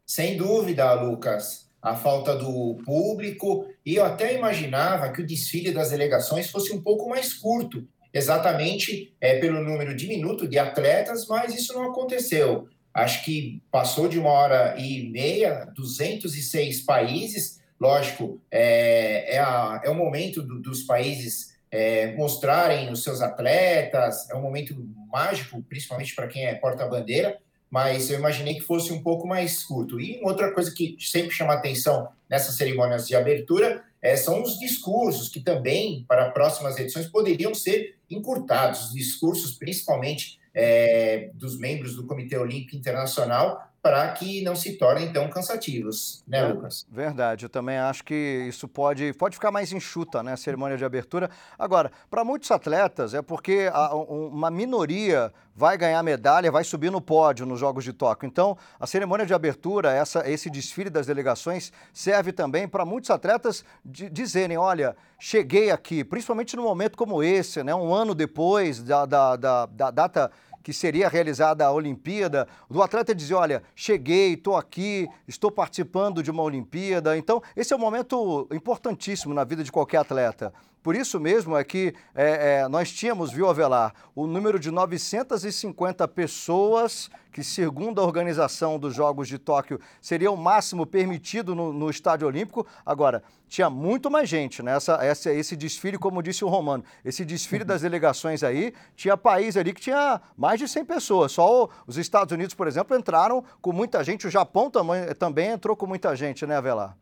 Sem 0.07 0.37
dúvida, 0.37 0.93
Lucas. 0.93 1.67
A 1.81 1.93
falta 1.93 2.33
do 2.33 2.75
público, 2.85 3.67
e 3.85 3.95
eu 3.95 4.05
até 4.05 4.33
imaginava 4.33 5.11
que 5.11 5.21
o 5.21 5.25
desfile 5.25 5.71
das 5.71 5.91
delegações 5.91 6.49
fosse 6.49 6.73
um 6.73 6.81
pouco 6.81 7.07
mais 7.07 7.33
curto, 7.33 7.85
exatamente 8.13 9.13
é, 9.19 9.37
pelo 9.37 9.61
número 9.61 9.95
diminuto 9.95 10.47
de 10.47 10.57
atletas, 10.57 11.27
mas 11.27 11.53
isso 11.53 11.73
não 11.73 11.91
aconteceu. 11.91 12.67
acho 12.93 13.23
que 13.23 13.61
passou 13.69 14.07
de 14.07 14.17
uma 14.17 14.31
hora 14.31 14.75
e 14.79 15.07
meia, 15.11 15.71
206 15.75 16.81
países. 16.81 17.61
Lógico, 17.79 18.41
é, 18.49 19.35
é, 19.35 19.39
a, 19.39 19.81
é 19.83 19.89
o 19.89 19.93
momento 19.93 20.41
do, 20.41 20.59
dos 20.59 20.83
países 20.83 21.55
é, 21.69 22.15
mostrarem 22.15 22.91
os 22.91 23.03
seus 23.03 23.21
atletas, 23.21 24.27
é 24.31 24.35
um 24.35 24.41
momento 24.41 24.73
mágico, 25.11 25.61
principalmente 25.63 26.15
para 26.15 26.27
quem 26.27 26.45
é 26.45 26.55
porta-bandeira, 26.55 27.37
mas 27.69 28.09
eu 28.09 28.17
imaginei 28.19 28.55
que 28.55 28.61
fosse 28.61 28.91
um 28.91 29.01
pouco 29.01 29.27
mais 29.27 29.63
curto. 29.63 29.99
E 29.99 30.19
outra 30.23 30.51
coisa 30.51 30.71
que 30.71 30.95
sempre 30.99 31.31
chama 31.31 31.53
atenção 31.53 32.07
nessas 32.29 32.55
cerimônias 32.55 33.07
de 33.07 33.15
abertura 33.15 33.83
é, 34.01 34.15
são 34.15 34.41
os 34.41 34.57
discursos, 34.59 35.29
que 35.29 35.39
também, 35.39 36.05
para 36.07 36.29
próximas 36.29 36.77
edições, 36.77 37.07
poderiam 37.07 37.53
ser 37.53 37.95
encurtados, 38.09 38.85
os 38.85 38.93
discursos, 38.93 39.57
principalmente 39.57 40.39
é, 40.53 41.29
dos 41.33 41.59
membros 41.59 41.95
do 41.95 42.05
Comitê 42.05 42.37
Olímpico 42.37 42.75
Internacional, 42.75 43.69
para 43.87 44.05
que 44.09 44.41
não 44.43 44.53
se 44.53 44.73
tornem 44.73 45.13
tão 45.13 45.29
cansativos, 45.29 46.21
né, 46.27 46.39
é, 46.39 46.47
Lucas? 46.47 46.85
Verdade, 46.91 47.45
eu 47.45 47.49
também 47.49 47.77
acho 47.77 48.03
que 48.03 48.45
isso 48.45 48.67
pode, 48.67 49.13
pode 49.13 49.37
ficar 49.37 49.49
mais 49.49 49.71
enxuta, 49.71 50.21
né, 50.21 50.33
a 50.33 50.37
cerimônia 50.37 50.75
de 50.75 50.83
abertura. 50.83 51.29
Agora, 51.57 51.89
para 52.09 52.25
muitos 52.25 52.51
atletas, 52.51 53.13
é 53.13 53.21
porque 53.21 53.69
a, 53.71 53.95
uma 53.95 54.51
minoria 54.51 55.31
vai 55.55 55.77
ganhar 55.77 56.03
medalha, 56.03 56.51
vai 56.51 56.65
subir 56.65 56.91
no 56.91 56.99
pódio 56.99 57.45
nos 57.45 57.59
Jogos 57.59 57.83
de 57.85 57.93
Tóquio. 57.93 58.27
Então, 58.27 58.57
a 58.77 58.85
cerimônia 58.85 59.25
de 59.25 59.33
abertura, 59.33 59.91
essa, 59.91 60.29
esse 60.29 60.49
desfile 60.49 60.89
das 60.89 61.07
delegações, 61.07 61.71
serve 61.93 62.33
também 62.33 62.67
para 62.67 62.85
muitos 62.85 63.09
atletas 63.09 63.63
de, 63.83 64.09
dizerem: 64.09 64.57
olha, 64.57 64.95
cheguei 65.17 65.71
aqui, 65.71 66.03
principalmente 66.03 66.55
num 66.55 66.63
momento 66.63 66.97
como 66.97 67.23
esse, 67.23 67.63
né, 67.63 67.73
um 67.73 67.91
ano 67.93 68.13
depois 68.13 68.83
da, 68.83 69.05
da, 69.05 69.35
da, 69.35 69.65
da 69.65 69.91
data 69.91 70.31
que 70.63 70.73
seria 70.73 71.07
realizada 71.07 71.65
a 71.65 71.71
Olimpíada, 71.71 72.47
do 72.69 72.81
atleta 72.81 73.15
dizer, 73.15 73.35
olha, 73.35 73.63
cheguei, 73.75 74.33
estou 74.33 74.55
aqui, 74.55 75.07
estou 75.27 75.51
participando 75.51 76.21
de 76.21 76.31
uma 76.31 76.43
Olimpíada. 76.43 77.17
Então, 77.17 77.41
esse 77.55 77.73
é 77.73 77.75
um 77.75 77.79
momento 77.79 78.47
importantíssimo 78.51 79.33
na 79.33 79.43
vida 79.43 79.63
de 79.63 79.71
qualquer 79.71 79.97
atleta. 79.97 80.53
Por 80.87 80.95
isso 80.95 81.19
mesmo 81.19 81.57
é 81.57 81.65
que 81.65 81.93
é, 82.15 82.61
é, 82.61 82.67
nós 82.69 82.89
tínhamos, 82.89 83.33
viu, 83.33 83.49
Avelar, 83.49 83.93
o 84.15 84.25
número 84.25 84.57
de 84.57 84.71
950 84.71 86.07
pessoas 86.07 87.09
que, 87.29 87.43
segundo 87.43 87.99
a 87.99 88.05
organização 88.05 88.79
dos 88.79 88.95
Jogos 88.95 89.27
de 89.27 89.37
Tóquio, 89.37 89.81
seria 90.01 90.31
o 90.31 90.37
máximo 90.37 90.85
permitido 90.85 91.53
no, 91.53 91.73
no 91.73 91.89
Estádio 91.89 92.25
Olímpico. 92.25 92.65
Agora, 92.85 93.21
tinha 93.49 93.69
muito 93.69 94.09
mais 94.09 94.29
gente, 94.29 94.63
né? 94.63 94.77
Essa, 94.77 94.93
essa, 95.03 95.29
esse 95.33 95.57
desfile, 95.57 95.97
como 95.97 96.23
disse 96.23 96.45
o 96.45 96.47
Romano, 96.47 96.85
esse 97.03 97.25
desfile 97.25 97.65
das 97.65 97.81
delegações 97.81 98.41
aí, 98.41 98.73
tinha 98.95 99.17
país 99.17 99.57
ali 99.57 99.73
que 99.73 99.81
tinha 99.81 100.21
mais 100.37 100.57
de 100.57 100.69
100 100.69 100.85
pessoas. 100.85 101.33
Só 101.33 101.65
o, 101.65 101.69
os 101.85 101.97
Estados 101.97 102.31
Unidos, 102.31 102.55
por 102.55 102.65
exemplo, 102.65 102.95
entraram 102.95 103.43
com 103.61 103.73
muita 103.73 104.01
gente, 104.05 104.25
o 104.25 104.31
Japão 104.31 104.71
também, 104.71 105.13
também 105.15 105.49
entrou 105.49 105.75
com 105.75 105.85
muita 105.85 106.15
gente, 106.15 106.45
né, 106.45 106.55
Avelar? 106.55 106.95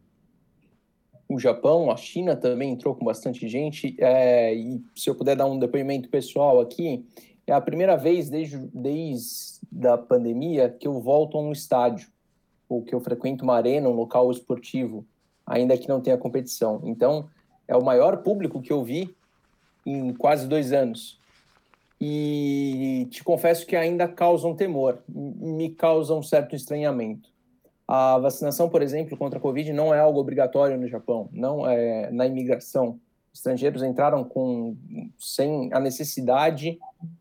O 1.27 1.39
Japão, 1.39 1.89
a 1.89 1.97
China 1.97 2.35
também 2.35 2.71
entrou 2.71 2.95
com 2.95 3.03
bastante 3.03 3.47
gente. 3.47 3.95
É, 3.99 4.53
e 4.53 4.81
se 4.95 5.09
eu 5.09 5.15
puder 5.15 5.35
dar 5.35 5.45
um 5.45 5.57
depoimento 5.57 6.09
pessoal 6.09 6.59
aqui, 6.59 7.05
é 7.47 7.53
a 7.53 7.61
primeira 7.61 7.95
vez 7.95 8.29
desde, 8.29 8.57
desde 8.73 9.59
a 9.87 9.97
pandemia 9.97 10.69
que 10.69 10.87
eu 10.87 10.99
volto 10.99 11.37
a 11.37 11.41
um 11.41 11.51
estádio, 11.51 12.09
ou 12.67 12.81
que 12.81 12.93
eu 12.93 12.99
frequento 12.99 13.43
uma 13.43 13.55
arena, 13.55 13.87
um 13.89 13.93
local 13.93 14.31
esportivo, 14.31 15.05
ainda 15.45 15.77
que 15.77 15.87
não 15.87 16.01
tenha 16.01 16.17
competição. 16.17 16.81
Então, 16.83 17.29
é 17.67 17.75
o 17.75 17.83
maior 17.83 18.17
público 18.17 18.61
que 18.61 18.73
eu 18.73 18.83
vi 18.83 19.15
em 19.85 20.13
quase 20.13 20.47
dois 20.47 20.71
anos. 20.71 21.19
E 21.99 23.07
te 23.09 23.23
confesso 23.23 23.65
que 23.65 23.75
ainda 23.75 24.07
causa 24.07 24.47
um 24.47 24.55
temor, 24.55 24.99
me 25.07 25.69
causa 25.69 26.13
um 26.13 26.21
certo 26.21 26.55
estranhamento. 26.55 27.29
A 27.87 28.17
vacinação, 28.17 28.67
por 28.67 28.81
exemplo, 28.81 29.17
contra 29.17 29.37
a 29.37 29.41
Covid 29.41 29.71
não 29.71 29.93
é 29.93 29.99
algo 29.99 30.19
obrigatório 30.19 30.77
no 30.77 30.87
Japão, 30.87 31.29
não 31.31 31.69
é 31.69 32.09
na 32.11 32.25
imigração. 32.25 32.99
Estrangeiros 33.33 33.83
entraram 33.83 34.23
com 34.23 34.75
sem 35.19 35.71
a 35.73 35.79
necessidade 35.79 36.79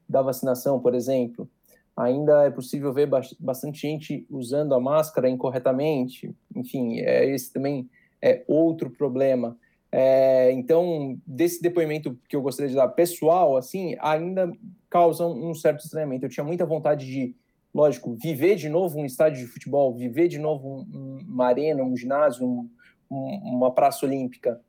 da 0.09 0.23
vacinação, 0.23 0.81
por 0.81 0.95
exemplo. 0.95 1.49
Ainda 1.97 2.45
é 2.45 2.51
possível 2.51 2.93
ver 2.93 3.09
bastante 3.39 3.81
gente 3.81 4.27
usando 4.31 4.75
a 4.75 4.81
máscara 4.81 5.29
incorretamente. 5.29 6.35
Enfim, 6.55 7.01
é, 7.01 7.29
esse 7.29 7.53
também 7.53 7.89
é 8.23 8.43
outro 8.49 8.91
problema. 8.91 9.57
É, 9.93 10.51
então, 10.53 11.17
desse 11.27 11.63
depoimento 11.63 12.19
que 12.29 12.35
eu 12.35 12.43
gostaria 12.43 12.71
de 12.71 12.75
dar 12.75 12.89
pessoal, 12.89 13.57
assim, 13.57 13.97
ainda 14.01 14.51
causa 14.91 15.27
um 15.27 15.55
certo 15.55 15.85
estranhamento. 15.85 16.25
Eu 16.25 16.31
tinha 16.31 16.43
muita 16.43 16.67
vontade 16.67 17.07
de 17.07 17.35
lógico, 17.75 18.15
viver 18.15 18.55
de 18.55 18.69
novo 18.69 18.99
um 18.99 19.05
estádio 19.05 19.45
de 19.45 19.51
futebol, 19.51 19.95
viver 19.95 20.29
de 20.29 20.39
novo 20.39 20.87
um, 20.93 21.19
uma 21.29 21.47
arena, 21.47 21.83
um 21.83 21.97
ginásio, 21.97 22.47
um, 22.47 22.71
um, 23.11 23.57
uma 23.57 23.73
praça 23.73 24.07
olímpica, 24.07 24.61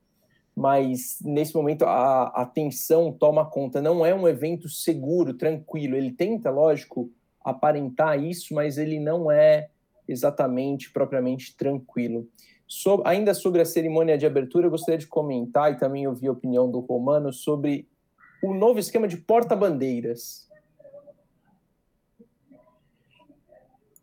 mas 0.55 1.19
nesse 1.21 1.53
momento 1.53 1.85
a, 1.85 2.27
a 2.27 2.45
tensão 2.45 3.11
toma 3.11 3.45
conta. 3.45 3.81
Não 3.81 4.05
é 4.05 4.15
um 4.15 4.27
evento 4.27 4.69
seguro, 4.69 5.33
tranquilo. 5.33 5.95
Ele 5.95 6.11
tenta, 6.11 6.49
lógico, 6.49 7.11
aparentar 7.43 8.21
isso, 8.23 8.53
mas 8.53 8.77
ele 8.77 8.99
não 8.99 9.29
é 9.29 9.69
exatamente, 10.07 10.91
propriamente 10.91 11.55
tranquilo. 11.55 12.27
So, 12.67 13.03
ainda 13.05 13.33
sobre 13.33 13.61
a 13.61 13.65
cerimônia 13.65 14.17
de 14.17 14.25
abertura, 14.25 14.65
eu 14.65 14.71
gostaria 14.71 14.97
de 14.97 15.07
comentar 15.07 15.71
e 15.71 15.77
também 15.77 16.07
ouvir 16.07 16.29
a 16.29 16.31
opinião 16.31 16.69
do 16.69 16.79
Romano 16.79 17.31
sobre 17.31 17.87
o 18.41 18.53
novo 18.53 18.79
esquema 18.79 19.07
de 19.07 19.17
porta-bandeiras. 19.17 20.44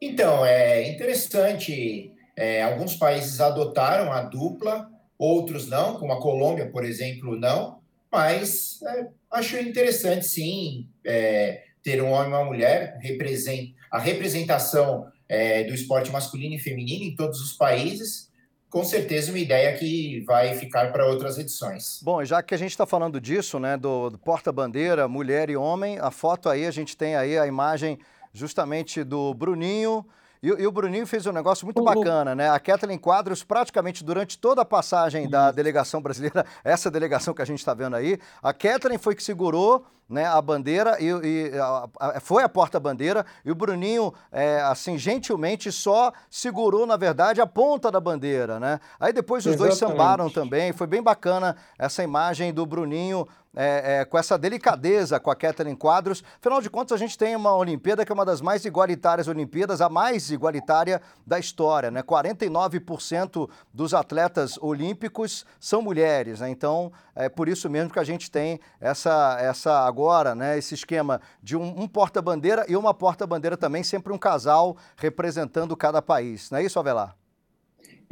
Então, 0.04 0.44
é 0.44 0.88
interessante. 0.88 2.12
É, 2.34 2.60
alguns 2.60 2.96
países 2.96 3.40
adotaram 3.40 4.12
a 4.12 4.22
dupla, 4.22 4.90
outros 5.16 5.68
não, 5.68 5.96
como 5.96 6.12
a 6.12 6.20
Colômbia, 6.20 6.68
por 6.68 6.84
exemplo, 6.84 7.38
não. 7.38 7.78
Mas 8.10 8.82
é, 8.82 9.06
acho 9.30 9.56
interessante, 9.58 10.26
sim, 10.26 10.88
é, 11.06 11.62
ter 11.84 12.02
um 12.02 12.10
homem 12.10 12.32
e 12.32 12.34
uma 12.34 12.44
mulher. 12.44 12.98
Represent, 13.00 13.74
a 13.88 14.00
representação 14.00 15.06
é, 15.28 15.62
do 15.62 15.72
esporte 15.72 16.10
masculino 16.10 16.56
e 16.56 16.58
feminino 16.58 17.04
em 17.04 17.14
todos 17.14 17.40
os 17.40 17.52
países 17.52 18.32
com 18.68 18.82
certeza 18.84 19.30
uma 19.30 19.38
ideia 19.38 19.76
que 19.76 20.24
vai 20.26 20.54
ficar 20.54 20.90
para 20.92 21.06
outras 21.06 21.36
edições. 21.36 22.00
Bom, 22.02 22.24
já 22.24 22.42
que 22.42 22.54
a 22.54 22.56
gente 22.56 22.70
está 22.70 22.86
falando 22.86 23.20
disso, 23.20 23.60
né, 23.60 23.76
do, 23.76 24.08
do 24.08 24.18
porta-bandeira, 24.18 25.06
mulher 25.06 25.50
e 25.50 25.56
homem, 25.56 25.98
a 25.98 26.10
foto 26.10 26.48
aí, 26.48 26.64
a 26.64 26.70
gente 26.70 26.96
tem 26.96 27.14
aí 27.14 27.38
a 27.38 27.46
imagem 27.46 27.98
justamente 28.32 29.04
do 29.04 29.34
Bruninho. 29.34 30.04
E, 30.42 30.48
e, 30.48 30.66
o 30.66 30.72
Bruninho 30.72 31.06
fez 31.06 31.24
um 31.26 31.32
negócio 31.32 31.64
muito 31.64 31.82
bacana, 31.84 32.34
né? 32.34 32.50
A 32.50 32.58
Kathleen 32.58 32.98
Quadros, 32.98 33.44
praticamente 33.44 34.02
durante 34.02 34.36
toda 34.36 34.62
a 34.62 34.64
passagem 34.64 35.28
da 35.30 35.52
delegação 35.52 36.02
brasileira, 36.02 36.44
essa 36.64 36.90
delegação 36.90 37.32
que 37.32 37.42
a 37.42 37.44
gente 37.44 37.60
está 37.60 37.72
vendo 37.74 37.94
aí, 37.94 38.18
a 38.42 38.52
Kathleen 38.52 38.98
foi 38.98 39.14
que 39.14 39.22
segurou 39.22 39.86
né, 40.08 40.26
a 40.26 40.42
bandeira 40.42 40.98
e, 41.00 41.06
e 41.06 41.58
a, 41.58 41.88
a, 41.98 42.20
foi 42.20 42.42
a 42.42 42.48
porta-bandeira 42.48 43.24
e 43.44 43.50
o 43.50 43.54
Bruninho, 43.54 44.12
é, 44.30 44.60
assim, 44.60 44.98
gentilmente 44.98 45.72
só 45.72 46.12
segurou, 46.28 46.86
na 46.86 46.96
verdade, 46.96 47.40
a 47.40 47.46
ponta 47.46 47.90
da 47.90 47.98
bandeira, 47.98 48.60
né? 48.60 48.78
Aí 49.00 49.12
depois 49.12 49.46
os 49.46 49.54
Exatamente. 49.54 49.78
dois 49.78 49.78
sambaram 49.78 50.28
também, 50.28 50.72
foi 50.72 50.86
bem 50.86 51.02
bacana 51.02 51.56
essa 51.78 52.02
imagem 52.02 52.52
do 52.52 52.66
Bruninho 52.66 53.26
é, 53.54 54.00
é, 54.00 54.04
com 54.04 54.18
essa 54.18 54.38
delicadeza 54.38 55.20
com 55.20 55.30
a 55.30 55.36
Kathleen 55.36 55.76
Quadros. 55.76 56.24
Afinal 56.38 56.60
de 56.60 56.70
contas, 56.70 56.92
a 56.92 56.98
gente 56.98 57.16
tem 57.18 57.36
uma 57.36 57.54
Olimpíada 57.54 58.04
que 58.04 58.12
é 58.12 58.14
uma 58.14 58.24
das 58.24 58.40
mais 58.40 58.64
igualitárias 58.64 59.28
Olimpíadas, 59.28 59.80
a 59.80 59.88
mais 59.88 60.30
igualitária 60.30 61.00
da 61.26 61.38
história, 61.38 61.90
né? 61.90 62.02
49% 62.02 63.48
dos 63.72 63.94
atletas 63.94 64.58
olímpicos 64.58 65.44
são 65.60 65.82
mulheres, 65.82 66.40
né? 66.40 66.48
Então, 66.50 66.92
é 67.14 67.28
por 67.28 67.48
isso 67.48 67.68
mesmo 67.68 67.92
que 67.92 67.98
a 67.98 68.04
gente 68.04 68.30
tem 68.30 68.58
essa, 68.80 69.36
essa 69.40 69.86
agora, 69.86 70.34
né, 70.34 70.56
esse 70.56 70.74
esquema 70.74 71.20
de 71.42 71.56
um, 71.56 71.82
um 71.82 71.88
porta-bandeira 71.88 72.64
e 72.68 72.76
uma 72.76 72.94
porta-bandeira 72.94 73.56
também, 73.56 73.82
sempre 73.82 74.12
um 74.12 74.18
casal 74.18 74.76
representando 74.96 75.76
cada 75.76 76.00
país. 76.00 76.50
Não 76.50 76.58
é 76.58 76.64
isso, 76.64 76.78
Avelar? 76.78 77.21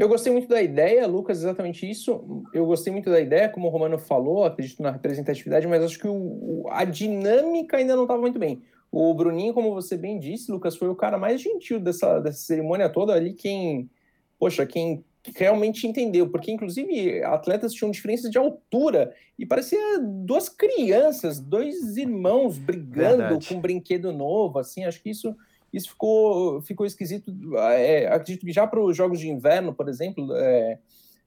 Eu 0.00 0.08
gostei 0.08 0.32
muito 0.32 0.48
da 0.48 0.62
ideia, 0.62 1.06
Lucas, 1.06 1.40
exatamente 1.40 1.88
isso. 1.88 2.42
Eu 2.54 2.64
gostei 2.64 2.90
muito 2.90 3.10
da 3.10 3.20
ideia, 3.20 3.50
como 3.50 3.66
o 3.66 3.70
Romano 3.70 3.98
falou, 3.98 4.44
acredito 4.44 4.82
na 4.82 4.90
representatividade, 4.90 5.68
mas 5.68 5.84
acho 5.84 5.98
que 5.98 6.08
o, 6.08 6.64
a 6.70 6.86
dinâmica 6.86 7.76
ainda 7.76 7.94
não 7.94 8.04
estava 8.04 8.18
muito 8.18 8.38
bem. 8.38 8.62
O 8.90 9.12
Bruninho, 9.12 9.52
como 9.52 9.74
você 9.74 9.98
bem 9.98 10.18
disse, 10.18 10.50
Lucas, 10.50 10.74
foi 10.74 10.88
o 10.88 10.96
cara 10.96 11.18
mais 11.18 11.42
gentil 11.42 11.78
dessa, 11.78 12.18
dessa 12.18 12.38
cerimônia 12.38 12.88
toda 12.88 13.12
ali, 13.12 13.34
quem, 13.34 13.90
poxa, 14.38 14.64
quem 14.64 15.04
realmente 15.36 15.86
entendeu, 15.86 16.30
porque 16.30 16.50
inclusive 16.50 17.22
atletas 17.22 17.74
tinham 17.74 17.90
diferenças 17.90 18.30
de 18.30 18.38
altura 18.38 19.14
e 19.38 19.44
parecia 19.44 19.98
duas 19.98 20.48
crianças, 20.48 21.38
dois 21.38 21.98
irmãos 21.98 22.56
brigando 22.56 23.18
Verdade. 23.18 23.48
com 23.48 23.56
um 23.56 23.60
brinquedo 23.60 24.14
novo, 24.14 24.60
assim, 24.60 24.82
acho 24.86 25.02
que 25.02 25.10
isso 25.10 25.36
isso 25.72 25.90
ficou 25.90 26.60
ficou 26.62 26.86
esquisito. 26.86 27.32
É, 27.58 28.06
acredito 28.08 28.44
que 28.44 28.52
já 28.52 28.66
para 28.66 28.80
os 28.80 28.96
jogos 28.96 29.20
de 29.20 29.28
inverno, 29.28 29.74
por 29.74 29.88
exemplo, 29.88 30.34
é, 30.34 30.78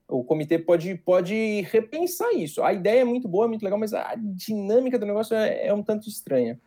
o 0.07 0.23
comitê 0.23 0.59
pode 0.59 0.95
pode 0.95 1.61
repensar 1.71 2.31
isso. 2.33 2.61
A 2.63 2.73
ideia 2.73 3.01
é 3.01 3.05
muito 3.05 3.27
boa, 3.27 3.45
é 3.45 3.47
muito 3.47 3.63
legal, 3.63 3.79
mas 3.79 3.93
a 3.93 4.15
dinâmica 4.17 4.99
do 4.99 5.05
negócio 5.05 5.35
é, 5.35 5.67
é 5.67 5.73
um 5.73 5.83
tanto 5.83 6.07
estranha. 6.07 6.59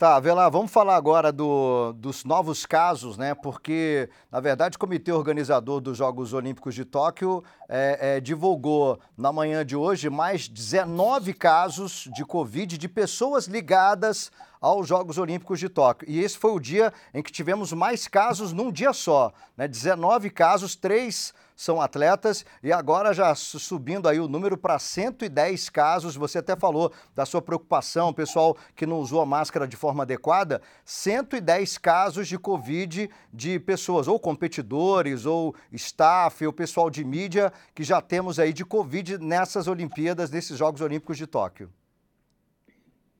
Tá, 0.00 0.18
Vela, 0.18 0.48
vamos 0.48 0.72
falar 0.72 0.96
agora 0.96 1.30
do, 1.30 1.92
dos 1.92 2.24
novos 2.24 2.64
casos, 2.64 3.18
né? 3.18 3.34
Porque, 3.34 4.08
na 4.32 4.40
verdade, 4.40 4.76
o 4.76 4.80
comitê 4.80 5.12
organizador 5.12 5.78
dos 5.78 5.98
Jogos 5.98 6.32
Olímpicos 6.32 6.74
de 6.74 6.86
Tóquio 6.86 7.44
é, 7.68 8.16
é, 8.16 8.20
divulgou 8.20 8.98
na 9.14 9.30
manhã 9.30 9.62
de 9.62 9.76
hoje 9.76 10.08
mais 10.08 10.48
19 10.48 11.34
casos 11.34 12.08
de 12.14 12.24
Covid 12.24 12.78
de 12.78 12.88
pessoas 12.88 13.46
ligadas 13.46 14.30
aos 14.60 14.86
Jogos 14.86 15.16
Olímpicos 15.18 15.58
de 15.58 15.68
Tóquio. 15.68 16.08
E 16.08 16.20
esse 16.20 16.36
foi 16.36 16.52
o 16.52 16.60
dia 16.60 16.92
em 17.14 17.22
que 17.22 17.32
tivemos 17.32 17.72
mais 17.72 18.06
casos 18.06 18.52
num 18.52 18.70
dia 18.70 18.92
só, 18.92 19.32
né? 19.56 19.66
19 19.66 20.30
casos, 20.30 20.76
três 20.76 21.32
são 21.56 21.78
atletas 21.78 22.44
e 22.62 22.72
agora 22.72 23.12
já 23.12 23.34
subindo 23.34 24.08
aí 24.08 24.18
o 24.18 24.26
número 24.26 24.56
para 24.56 24.78
110 24.78 25.68
casos. 25.68 26.16
Você 26.16 26.38
até 26.38 26.56
falou 26.56 26.90
da 27.14 27.26
sua 27.26 27.42
preocupação, 27.42 28.14
pessoal 28.14 28.56
que 28.74 28.86
não 28.86 28.98
usou 28.98 29.20
a 29.20 29.26
máscara 29.26 29.68
de 29.68 29.76
forma 29.76 30.02
adequada. 30.02 30.62
110 30.86 31.76
casos 31.76 32.28
de 32.28 32.38
Covid 32.38 33.10
de 33.32 33.60
pessoas, 33.60 34.08
ou 34.08 34.18
competidores, 34.18 35.26
ou 35.26 35.54
staff, 35.72 36.46
ou 36.46 36.52
pessoal 36.52 36.88
de 36.88 37.04
mídia, 37.04 37.52
que 37.74 37.84
já 37.84 38.00
temos 38.00 38.38
aí 38.38 38.54
de 38.54 38.64
Covid 38.64 39.18
nessas 39.18 39.68
Olimpíadas, 39.68 40.30
nesses 40.30 40.56
Jogos 40.56 40.80
Olímpicos 40.80 41.18
de 41.18 41.26
Tóquio. 41.26 41.70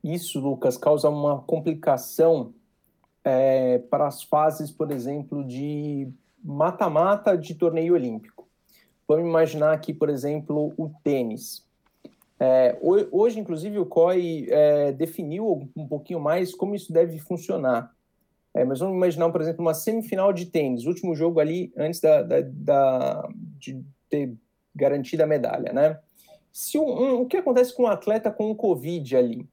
Isso, 0.02 0.40
Lucas, 0.40 0.76
causa 0.76 1.08
uma 1.08 1.40
complicação 1.42 2.54
é, 3.24 3.78
para 3.78 4.06
as 4.06 4.22
fases, 4.22 4.70
por 4.70 4.90
exemplo, 4.90 5.44
de 5.44 6.08
mata-mata 6.42 7.36
de 7.36 7.54
torneio 7.54 7.94
olímpico. 7.94 8.48
Vamos 9.06 9.26
imaginar 9.26 9.72
aqui, 9.72 9.92
por 9.92 10.08
exemplo, 10.08 10.72
o 10.76 10.90
tênis. 11.02 11.64
É, 12.38 12.78
hoje, 12.80 13.38
inclusive, 13.38 13.78
o 13.78 13.84
COI 13.84 14.46
é, 14.48 14.92
definiu 14.92 15.68
um 15.76 15.86
pouquinho 15.86 16.18
mais 16.18 16.54
como 16.54 16.74
isso 16.74 16.90
deve 16.92 17.18
funcionar. 17.18 17.94
É, 18.54 18.64
mas 18.64 18.80
vamos 18.80 18.96
imaginar, 18.96 19.30
por 19.30 19.40
exemplo, 19.40 19.60
uma 19.60 19.74
semifinal 19.74 20.32
de 20.32 20.46
tênis, 20.46 20.86
último 20.86 21.14
jogo 21.14 21.38
ali 21.38 21.72
antes 21.76 22.00
da, 22.00 22.22
da, 22.22 22.40
da 22.40 23.28
de 23.58 23.84
ter 24.08 24.34
garantida 24.74 25.24
a 25.24 25.26
medalha, 25.26 25.72
né? 25.72 26.00
Se 26.50 26.78
um, 26.78 26.82
um, 26.82 27.20
o 27.20 27.26
que 27.26 27.36
acontece 27.36 27.74
com 27.74 27.84
um 27.84 27.88
atleta 27.88 28.30
com 28.30 28.50
o 28.50 28.56
Covid 28.56 29.16
ali? 29.16 29.48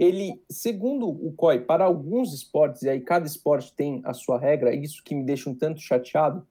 Ele, 0.00 0.42
segundo 0.48 1.06
o 1.06 1.30
COI, 1.32 1.60
para 1.60 1.84
alguns 1.84 2.32
esportes, 2.32 2.80
e 2.80 2.88
aí 2.88 3.02
cada 3.02 3.26
esporte 3.26 3.74
tem 3.74 4.00
a 4.02 4.14
sua 4.14 4.38
regra, 4.38 4.74
isso 4.74 5.04
que 5.04 5.14
me 5.14 5.22
deixa 5.22 5.50
um 5.50 5.54
tanto 5.54 5.78
chateado, 5.78 6.42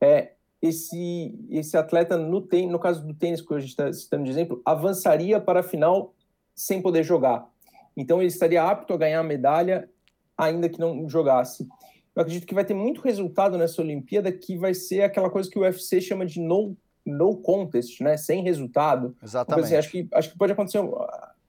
é 0.00 0.32
esse, 0.62 1.38
esse 1.50 1.76
atleta, 1.76 2.16
no, 2.16 2.40
ten, 2.40 2.66
no 2.66 2.78
caso 2.78 3.06
do 3.06 3.12
tênis 3.12 3.42
que 3.42 3.52
a 3.52 3.58
gente 3.58 3.68
está 3.68 3.92
citando 3.92 4.24
de 4.24 4.30
exemplo, 4.30 4.62
avançaria 4.64 5.38
para 5.38 5.60
a 5.60 5.62
final 5.62 6.14
sem 6.54 6.80
poder 6.80 7.02
jogar. 7.02 7.46
Então 7.94 8.18
ele 8.18 8.28
estaria 8.28 8.64
apto 8.64 8.94
a 8.94 8.96
ganhar 8.96 9.20
a 9.20 9.22
medalha, 9.22 9.90
ainda 10.34 10.66
que 10.66 10.80
não 10.80 11.06
jogasse. 11.06 11.68
Eu 12.14 12.22
acredito 12.22 12.46
que 12.46 12.54
vai 12.54 12.64
ter 12.64 12.72
muito 12.72 13.02
resultado 13.02 13.58
nessa 13.58 13.82
Olimpíada 13.82 14.32
que 14.32 14.56
vai 14.56 14.72
ser 14.72 15.02
aquela 15.02 15.28
coisa 15.28 15.50
que 15.50 15.58
o 15.58 15.62
UFC 15.62 16.00
chama 16.00 16.24
de 16.24 16.40
no, 16.40 16.74
no 17.04 17.36
contest, 17.36 18.00
né? 18.00 18.16
Sem 18.16 18.42
resultado. 18.42 19.08
Assim. 19.08 19.26
Exatamente. 19.26 19.64
Assim, 19.66 19.76
acho, 19.76 19.90
que, 19.90 20.08
acho 20.14 20.30
que 20.30 20.38
pode 20.38 20.52
acontecer 20.52 20.78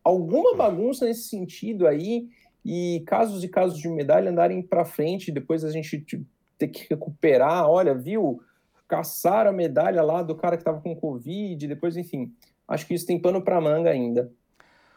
alguma 0.08 0.56
bagunça 0.56 1.06
nesse 1.06 1.28
sentido 1.28 1.86
aí 1.86 2.28
e 2.64 3.04
casos 3.06 3.44
e 3.44 3.48
casos 3.48 3.78
de 3.78 3.88
medalha 3.90 4.32
andarem 4.32 4.62
para 4.62 4.86
frente, 4.86 5.32
depois 5.32 5.64
a 5.64 5.72
gente 5.72 6.00
tipo, 6.02 6.26
ter 6.58 6.70
que 6.70 6.88
recuperar, 6.90 7.70
olha, 7.70 7.94
viu, 7.94 8.42
caçar 8.88 9.48
a 9.48 9.52
medalha 9.52 10.02
lá 10.02 10.24
do 10.24 10.36
cara 10.36 10.56
que 10.56 10.62
estava 10.62 10.82
com 10.82 10.96
Covid, 10.96 11.68
depois, 11.68 11.98
enfim, 11.98 12.34
acho 12.68 12.88
que 12.88 12.94
isso 12.94 13.06
tem 13.06 13.20
pano 13.20 13.42
para 13.42 13.60
manga 13.60 13.90
ainda. 13.90 14.32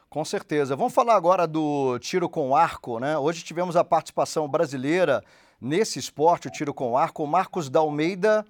Com 0.08 0.24
certeza. 0.24 0.74
Vamos 0.74 0.92
falar 0.92 1.14
agora 1.14 1.46
do 1.46 1.98
tiro 1.98 2.28
com 2.28 2.54
arco, 2.54 2.98
né? 2.98 3.16
Hoje 3.16 3.44
tivemos 3.44 3.76
a 3.76 3.84
participação 3.84 4.48
brasileira 4.48 5.22
nesse 5.60 5.98
esporte, 5.98 6.48
o 6.48 6.50
tiro 6.50 6.74
com 6.74 6.96
arco. 6.96 7.22
O 7.22 7.28
Marcos 7.28 7.68
da 7.70 7.78
Almeida 7.78 8.44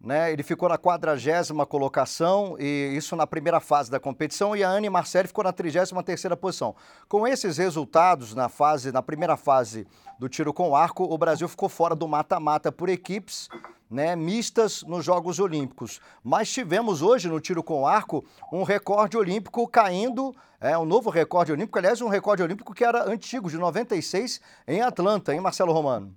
né? 0.00 0.32
Ele 0.32 0.42
ficou 0.42 0.68
na 0.68 0.78
quadragésima 0.78 1.66
colocação, 1.66 2.56
e 2.58 2.94
isso 2.96 3.16
na 3.16 3.26
primeira 3.26 3.60
fase 3.60 3.90
da 3.90 3.98
competição, 3.98 4.54
e 4.56 4.62
a 4.62 4.70
Anne 4.70 4.88
Marcelli 4.88 5.28
ficou 5.28 5.44
na 5.44 5.52
33 5.52 6.04
terceira 6.04 6.36
posição. 6.36 6.74
Com 7.08 7.26
esses 7.26 7.58
resultados 7.58 8.34
na 8.34 8.48
fase, 8.48 8.92
na 8.92 9.02
primeira 9.02 9.36
fase 9.36 9.86
do 10.18 10.28
tiro 10.28 10.52
com 10.52 10.74
arco, 10.74 11.04
o 11.04 11.18
Brasil 11.18 11.48
ficou 11.48 11.68
fora 11.68 11.94
do 11.94 12.06
mata-mata 12.06 12.70
por 12.70 12.88
equipes, 12.88 13.48
né, 13.90 14.14
mistas 14.14 14.82
nos 14.82 15.04
Jogos 15.04 15.38
Olímpicos. 15.38 16.00
Mas 16.22 16.52
tivemos 16.52 17.02
hoje 17.02 17.28
no 17.28 17.40
tiro 17.40 17.62
com 17.62 17.86
arco 17.86 18.24
um 18.52 18.62
recorde 18.62 19.16
olímpico 19.16 19.66
caindo, 19.66 20.34
é 20.60 20.76
um 20.76 20.84
novo 20.84 21.10
recorde 21.10 21.52
olímpico, 21.52 21.78
aliás, 21.78 22.00
um 22.00 22.08
recorde 22.08 22.42
olímpico 22.42 22.74
que 22.74 22.84
era 22.84 23.08
antigo, 23.08 23.50
de 23.50 23.56
96, 23.56 24.40
em 24.66 24.82
Atlanta, 24.82 25.32
hein, 25.32 25.40
Marcelo 25.40 25.72
Romano? 25.72 26.14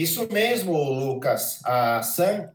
Isso 0.00 0.26
mesmo, 0.32 0.72
Lucas. 0.72 1.60
A 1.62 2.02
San, 2.02 2.48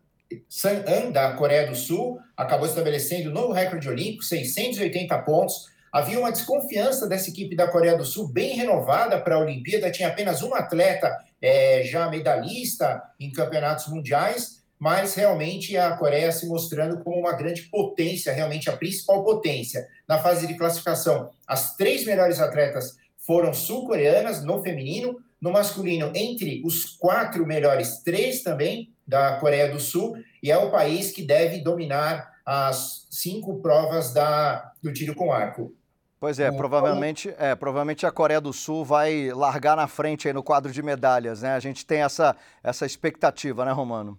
San 0.50 0.84
An, 0.88 1.12
da 1.12 1.34
Coreia 1.34 1.68
do 1.68 1.76
Sul, 1.76 2.20
acabou 2.36 2.66
estabelecendo 2.66 3.30
um 3.30 3.34
novo 3.34 3.54
recorde 3.54 3.88
olímpico, 3.88 4.24
680 4.24 5.16
pontos. 5.20 5.68
Havia 5.94 6.18
uma 6.18 6.32
desconfiança 6.32 7.08
dessa 7.08 7.30
equipe 7.30 7.56
da 7.56 7.68
Coreia 7.68 7.96
do 7.96 8.04
Sul, 8.04 8.30
bem 8.30 8.56
renovada 8.56 9.22
para 9.22 9.36
a 9.36 9.40
Olimpíada, 9.40 9.92
tinha 9.92 10.08
apenas 10.08 10.42
um 10.42 10.56
atleta 10.56 11.16
é, 11.40 11.84
já 11.84 12.10
medalhista 12.10 13.00
em 13.20 13.32
campeonatos 13.32 13.90
mundiais, 13.90 14.64
mas 14.80 15.14
realmente 15.14 15.78
a 15.78 15.96
Coreia 15.96 16.32
se 16.32 16.48
mostrando 16.48 17.04
como 17.04 17.20
uma 17.20 17.34
grande 17.34 17.62
potência, 17.70 18.34
realmente 18.34 18.72
a 18.72 18.76
principal 18.76 19.24
potência. 19.24 19.88
Na 20.08 20.18
fase 20.18 20.48
de 20.48 20.58
classificação, 20.58 21.30
as 21.46 21.76
três 21.76 22.08
melhores 22.08 22.40
atletas 22.40 22.96
foram 23.20 23.54
sul-coreanas 23.54 24.44
no 24.44 24.64
feminino, 24.64 25.24
no 25.46 25.52
masculino, 25.52 26.12
entre 26.16 26.64
os 26.66 26.86
quatro 26.86 27.46
melhores, 27.46 28.02
três 28.02 28.42
também 28.42 28.92
da 29.06 29.38
Coreia 29.38 29.72
do 29.72 29.80
Sul, 29.80 30.18
e 30.42 30.50
é 30.50 30.58
o 30.58 30.72
país 30.72 31.12
que 31.12 31.22
deve 31.22 31.60
dominar 31.60 32.34
as 32.44 33.06
cinco 33.12 33.62
provas 33.62 34.12
da, 34.12 34.72
do 34.82 34.92
tiro 34.92 35.14
com 35.14 35.32
arco. 35.32 35.72
Pois 36.20 36.40
é, 36.40 36.52
provavelmente, 36.52 37.32
é, 37.38 37.54
provavelmente 37.54 38.08
a 38.08 38.12
Coreia 38.12 38.42
do 38.42 38.52
Sul 38.52 38.84
vai 38.84 39.32
largar 39.34 39.78
na 39.78 39.88
frente 39.88 40.28
aí 40.28 40.34
no 40.34 40.42
quadro 40.42 40.72
de 40.72 40.82
medalhas, 40.82 41.44
né? 41.44 41.54
A 41.54 41.60
gente 41.60 41.86
tem 41.86 42.02
essa, 42.02 42.36
essa 42.64 42.84
expectativa, 42.84 43.64
né, 43.64 43.72
Romano? 43.72 44.18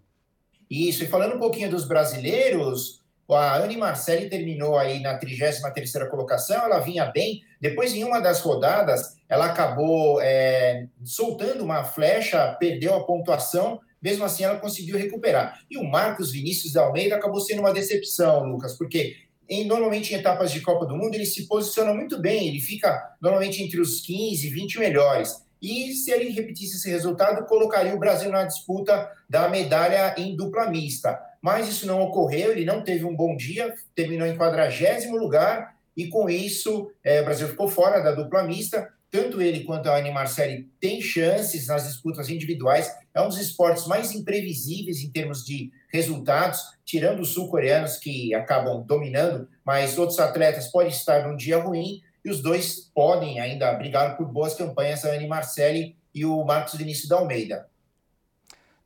Isso, 0.71 1.03
e 1.03 1.09
falando 1.09 1.35
um 1.35 1.41
pouquinho 1.41 1.69
dos 1.69 1.89
brasileiros, 1.89 3.03
a 3.35 3.57
Anne 3.57 3.77
Marcelli 3.77 4.29
terminou 4.29 4.79
aí 4.79 5.01
na 5.01 5.19
33ª 5.19 6.09
colocação, 6.09 6.65
ela 6.65 6.79
vinha 6.79 7.07
bem. 7.07 7.43
Depois, 7.61 7.93
em 7.93 8.05
uma 8.05 8.21
das 8.21 8.41
rodadas, 8.41 9.17
ela 9.29 9.47
acabou 9.47 10.21
é, 10.21 10.87
soltando 11.05 11.65
uma 11.65 11.83
flecha, 11.83 12.57
perdeu 12.61 12.95
a 12.95 13.05
pontuação, 13.05 13.81
mesmo 14.01 14.25
assim 14.25 14.45
ela 14.45 14.59
conseguiu 14.59 14.97
recuperar. 14.97 15.59
E 15.69 15.77
o 15.77 15.85
Marcos 15.85 16.31
Vinícius 16.31 16.73
da 16.73 16.83
Almeida 16.83 17.17
acabou 17.17 17.41
sendo 17.41 17.61
uma 17.61 17.73
decepção, 17.73 18.45
Lucas, 18.45 18.77
porque 18.77 19.17
em, 19.49 19.65
normalmente 19.65 20.13
em 20.13 20.19
etapas 20.19 20.53
de 20.53 20.61
Copa 20.61 20.87
do 20.87 20.97
Mundo 20.97 21.15
ele 21.15 21.27
se 21.27 21.49
posiciona 21.49 21.93
muito 21.93 22.21
bem, 22.21 22.47
ele 22.47 22.61
fica 22.61 23.17
normalmente 23.21 23.63
entre 23.63 23.81
os 23.81 24.01
15, 24.01 24.49
20 24.49 24.79
melhores. 24.79 25.45
E 25.61 25.93
se 25.95 26.13
ele 26.13 26.31
repetisse 26.31 26.77
esse 26.77 26.91
resultado, 26.91 27.47
colocaria 27.47 27.95
o 27.95 27.99
Brasil 27.99 28.31
na 28.31 28.45
disputa 28.45 29.11
da 29.29 29.49
medalha 29.49 30.15
em 30.17 30.37
dupla 30.37 30.71
mista 30.71 31.19
mas 31.47 31.69
isso 31.69 31.87
não 31.87 32.03
ocorreu, 32.03 32.51
ele 32.51 32.65
não 32.65 32.83
teve 32.83 33.05
um 33.05 33.15
bom 33.15 33.37
dia, 33.37 33.73
terminou 33.95 34.27
em 34.27 34.37
quadragésimo 34.37 35.17
lugar, 35.17 35.77
e 35.97 36.09
com 36.09 36.29
isso 36.29 36.91
é, 37.05 37.21
o 37.21 37.25
Brasil 37.25 37.47
ficou 37.47 37.69
fora 37.69 38.01
da 38.01 38.11
dupla 38.11 38.43
mista. 38.43 38.93
Tanto 39.09 39.41
ele 39.41 39.63
quanto 39.63 39.89
a 39.89 39.97
Anne 39.97 40.11
Marcelli 40.11 40.69
têm 40.81 41.01
chances 41.01 41.69
nas 41.69 41.87
disputas 41.87 42.29
individuais. 42.29 42.93
É 43.15 43.21
um 43.21 43.29
dos 43.29 43.39
esportes 43.39 43.87
mais 43.87 44.11
imprevisíveis 44.13 45.05
em 45.05 45.11
termos 45.13 45.45
de 45.45 45.71
resultados, 45.89 46.61
tirando 46.85 47.21
os 47.21 47.29
sul-coreanos 47.29 47.97
que 47.97 48.35
acabam 48.35 48.85
dominando, 48.85 49.49
mas 49.65 49.97
outros 49.97 50.19
atletas 50.19 50.67
podem 50.67 50.91
estar 50.91 51.29
num 51.29 51.37
dia 51.37 51.59
ruim 51.59 52.03
e 52.25 52.29
os 52.29 52.43
dois 52.43 52.91
podem 52.93 53.39
ainda 53.39 53.73
brigar 53.75 54.17
por 54.17 54.27
boas 54.27 54.55
campanhas, 54.55 55.05
a 55.05 55.13
Anne 55.13 55.29
Marcelli 55.29 55.95
e 56.13 56.25
o 56.25 56.45
Marcos 56.45 56.75
Vinícius 56.75 57.09
da 57.09 57.19
Almeida. 57.19 57.69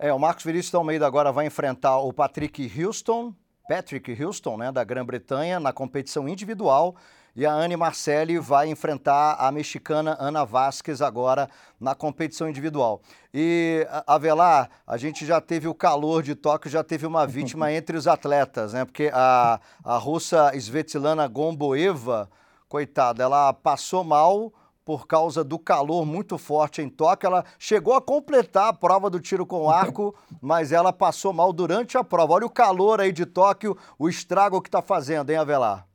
É, 0.03 0.11
o 0.15 0.19
Marcos 0.19 0.47
Vinícius 0.47 0.75
Almeida 0.75 1.07
agora 1.07 1.31
vai 1.31 1.45
enfrentar 1.45 1.99
o 1.99 2.11
Patrick 2.11 2.73
Houston, 2.83 3.35
Patrick 3.69 4.25
Houston, 4.25 4.57
né, 4.57 4.73
da 4.73 4.83
Grã-Bretanha, 4.83 5.61
na 5.61 5.75
competição 5.75 6.27
individual. 6.27 6.97
E 7.37 7.45
a 7.45 7.53
Anne 7.53 7.77
Marcelli 7.77 8.39
vai 8.39 8.71
enfrentar 8.71 9.35
a 9.35 9.53
mexicana 9.53 10.17
Ana 10.19 10.43
Vasquez 10.43 11.03
agora 11.03 11.51
na 11.79 11.95
competição 11.95 12.49
individual. 12.49 13.03
E, 13.33 13.87
Avelar, 14.07 14.71
a 14.87 14.97
gente 14.97 15.27
já 15.27 15.39
teve 15.39 15.69
o 15.69 15.75
calor 15.75 16.23
de 16.23 16.35
Tóquio, 16.35 16.71
já 16.71 16.83
teve 16.83 17.07
uma 17.07 17.27
vítima 17.27 17.71
entre 17.71 17.95
os 17.95 18.07
atletas, 18.07 18.73
né? 18.73 18.87
Porque 18.87 19.11
a, 19.13 19.61
a 19.85 19.99
russa 19.99 20.51
Svetlana 20.55 21.29
Gomboeva, 21.29 22.31
coitada, 22.71 23.23
ela 23.23 23.53
passou 23.53 24.03
mal 24.03 24.51
por 24.91 25.07
causa 25.07 25.45
do 25.45 25.57
calor 25.57 26.05
muito 26.05 26.37
forte 26.37 26.83
em 26.83 26.89
Tóquio. 26.89 27.29
Ela 27.29 27.45
chegou 27.61 27.95
a 27.95 28.03
completar 28.03 28.71
a 28.71 28.73
prova 28.73 29.09
do 29.09 29.21
tiro 29.21 29.47
com 29.47 29.71
arco, 29.71 30.13
mas 30.43 30.73
ela 30.73 30.93
passou 30.93 31.33
mal 31.33 31.53
durante 31.53 31.97
a 31.97 32.03
prova. 32.03 32.33
Olha 32.33 32.47
o 32.47 32.51
calor 32.51 33.01
aí 33.01 33.13
de 33.13 33.25
Tóquio, 33.25 33.77
o 33.97 34.09
estrago 34.09 34.61
que 34.61 34.67
está 34.67 34.83
fazendo, 34.83 35.31
hein, 35.31 35.37
Avelar? 35.37 35.87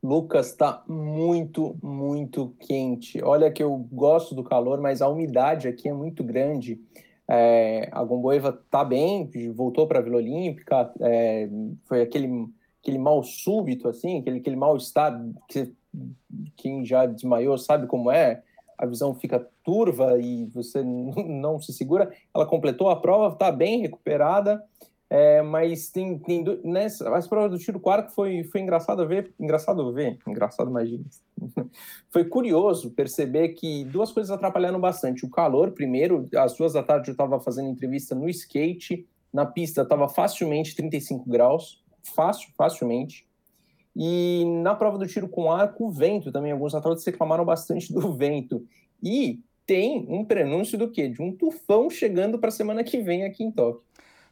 Lucas, 0.00 0.50
está 0.50 0.84
muito, 0.86 1.76
muito 1.82 2.54
quente. 2.60 3.20
Olha 3.20 3.50
que 3.50 3.64
eu 3.64 3.76
gosto 3.90 4.32
do 4.32 4.44
calor, 4.44 4.80
mas 4.80 5.02
a 5.02 5.08
umidade 5.08 5.66
aqui 5.66 5.88
é 5.88 5.92
muito 5.92 6.22
grande. 6.22 6.80
É, 7.26 7.88
a 7.90 8.04
Gomboeva 8.04 8.50
está 8.64 8.84
bem, 8.84 9.28
voltou 9.52 9.88
para 9.88 9.98
a 9.98 10.02
Vila 10.02 10.18
Olímpica, 10.18 10.88
é, 11.00 11.48
foi 11.86 12.00
aquele, 12.00 12.46
aquele 12.80 12.98
mal 12.98 13.24
súbito, 13.24 13.88
assim, 13.88 14.20
aquele, 14.20 14.38
aquele 14.38 14.56
mal-estar 14.56 15.20
que 15.48 15.76
quem 16.56 16.84
já 16.84 17.06
desmaiou 17.06 17.56
sabe 17.58 17.86
como 17.86 18.10
é, 18.10 18.42
a 18.78 18.86
visão 18.86 19.14
fica 19.14 19.46
turva 19.64 20.18
e 20.18 20.46
você 20.46 20.82
não 20.84 21.60
se 21.60 21.72
segura. 21.72 22.12
Ela 22.34 22.46
completou 22.46 22.88
a 22.88 22.96
prova, 23.00 23.32
está 23.34 23.50
bem 23.50 23.80
recuperada, 23.80 24.64
é, 25.10 25.40
mas 25.40 25.88
tem, 25.88 26.18
tem 26.18 26.44
nessa 26.62 27.08
as 27.16 27.26
provas 27.26 27.50
do 27.50 27.58
tiro 27.58 27.80
quarto 27.80 28.12
foi 28.12 28.44
foi 28.44 28.60
engraçado 28.60 29.06
ver, 29.08 29.32
engraçado 29.40 29.90
ver, 29.90 30.18
engraçado 30.26 30.68
imagina. 30.68 31.04
foi 32.10 32.26
curioso 32.26 32.90
perceber 32.90 33.50
que 33.50 33.84
duas 33.86 34.12
coisas 34.12 34.30
atrapalharam 34.30 34.78
bastante. 34.78 35.24
O 35.24 35.30
calor, 35.30 35.72
primeiro, 35.72 36.28
às 36.36 36.56
duas 36.56 36.74
da 36.74 36.82
tarde 36.82 37.08
eu 37.08 37.12
estava 37.12 37.40
fazendo 37.40 37.70
entrevista 37.70 38.14
no 38.14 38.28
skate, 38.28 39.08
na 39.32 39.46
pista 39.46 39.82
estava 39.82 40.08
facilmente 40.08 40.76
35 40.76 41.28
graus, 41.28 41.82
fácil, 42.02 42.50
facilmente. 42.56 43.27
E 44.00 44.44
na 44.62 44.76
prova 44.76 44.96
do 44.96 45.08
tiro 45.08 45.28
com 45.28 45.50
arco, 45.50 45.86
o 45.86 45.90
vento 45.90 46.30
também, 46.30 46.52
alguns 46.52 46.72
atletas 46.72 47.04
reclamaram 47.04 47.44
bastante 47.44 47.92
do 47.92 48.12
vento. 48.14 48.64
E 49.02 49.40
tem 49.66 50.06
um 50.08 50.24
prenúncio 50.24 50.78
do 50.78 50.88
quê? 50.88 51.08
De 51.08 51.20
um 51.20 51.32
tufão 51.32 51.90
chegando 51.90 52.38
para 52.38 52.48
a 52.48 52.52
semana 52.52 52.84
que 52.84 52.98
vem 52.98 53.24
aqui 53.24 53.42
em 53.42 53.50
Tóquio. 53.50 53.82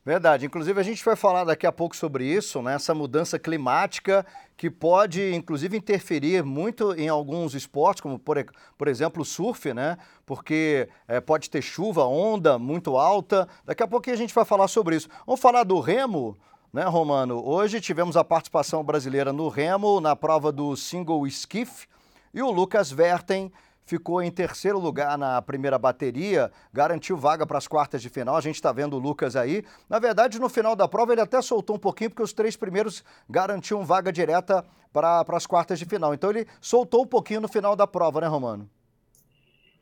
Verdade. 0.05 0.46
Inclusive, 0.46 0.79
a 0.79 0.85
gente 0.85 1.05
vai 1.05 1.16
falar 1.16 1.42
daqui 1.42 1.66
a 1.66 1.72
pouco 1.72 1.96
sobre 1.96 2.24
isso, 2.24 2.62
né? 2.62 2.74
essa 2.74 2.94
mudança 2.94 3.40
climática 3.40 4.24
que 4.57 4.70
pode, 4.70 5.35
inclusive, 5.35 5.76
interferir 5.76 6.44
muito 6.44 6.94
em 6.94 7.09
alguns 7.09 7.57
esportes, 7.57 8.00
como, 8.00 8.20
por, 8.20 8.37
por 8.79 8.87
exemplo, 8.87 9.22
o 9.22 9.24
surf, 9.24 9.74
né? 9.74 9.98
Porque 10.24 10.88
é, 11.09 11.20
pode 11.20 11.50
ter 11.50 11.61
chuva, 11.61 12.05
onda 12.05 12.57
muito 12.57 12.96
alta. 12.96 13.48
Daqui 13.64 13.83
a 13.83 13.88
pouquinho 13.88 14.14
a 14.14 14.18
gente 14.18 14.33
vai 14.33 14.44
falar 14.44 14.68
sobre 14.68 14.94
isso. 14.94 15.09
Vamos 15.26 15.40
falar 15.40 15.64
do 15.64 15.81
remo, 15.81 16.37
né, 16.76 16.84
Romano? 16.84 17.42
Hoje 17.42 17.80
tivemos 17.80 18.18
a 18.18 18.22
participação 18.22 18.84
brasileira 18.84 19.32
no 19.32 19.48
remo, 19.48 19.98
na 19.98 20.14
prova 20.14 20.52
do 20.52 20.76
single 20.76 21.26
skiff, 21.26 21.86
e 22.34 22.42
o 22.42 22.50
Lucas 22.50 22.92
Verten 22.92 23.50
ficou 23.86 24.22
em 24.22 24.30
terceiro 24.30 24.78
lugar 24.78 25.16
na 25.16 25.40
primeira 25.40 25.78
bateria, 25.78 26.52
garantiu 26.70 27.16
vaga 27.16 27.46
para 27.46 27.56
as 27.56 27.66
quartas 27.66 28.02
de 28.02 28.10
final. 28.10 28.36
A 28.36 28.42
gente 28.42 28.56
está 28.56 28.72
vendo 28.72 28.94
o 28.94 28.98
Lucas 28.98 29.36
aí. 29.36 29.64
Na 29.88 29.98
verdade, 29.98 30.38
no 30.38 30.50
final 30.50 30.76
da 30.76 30.86
prova, 30.86 31.12
ele 31.12 31.22
até 31.22 31.40
soltou 31.40 31.76
um 31.76 31.78
pouquinho, 31.78 32.10
porque 32.10 32.22
os 32.22 32.34
três 32.34 32.56
primeiros 32.58 33.02
garantiam 33.26 33.82
vaga 33.82 34.12
direta 34.12 34.62
para 34.92 35.24
as 35.28 35.46
quartas 35.46 35.78
de 35.78 35.86
final. 35.86 36.12
Então, 36.12 36.28
ele 36.28 36.46
soltou 36.60 37.04
um 37.04 37.06
pouquinho 37.06 37.40
no 37.40 37.48
final 37.48 37.74
da 37.74 37.86
prova, 37.86 38.20
né, 38.20 38.26
Romano? 38.26 38.68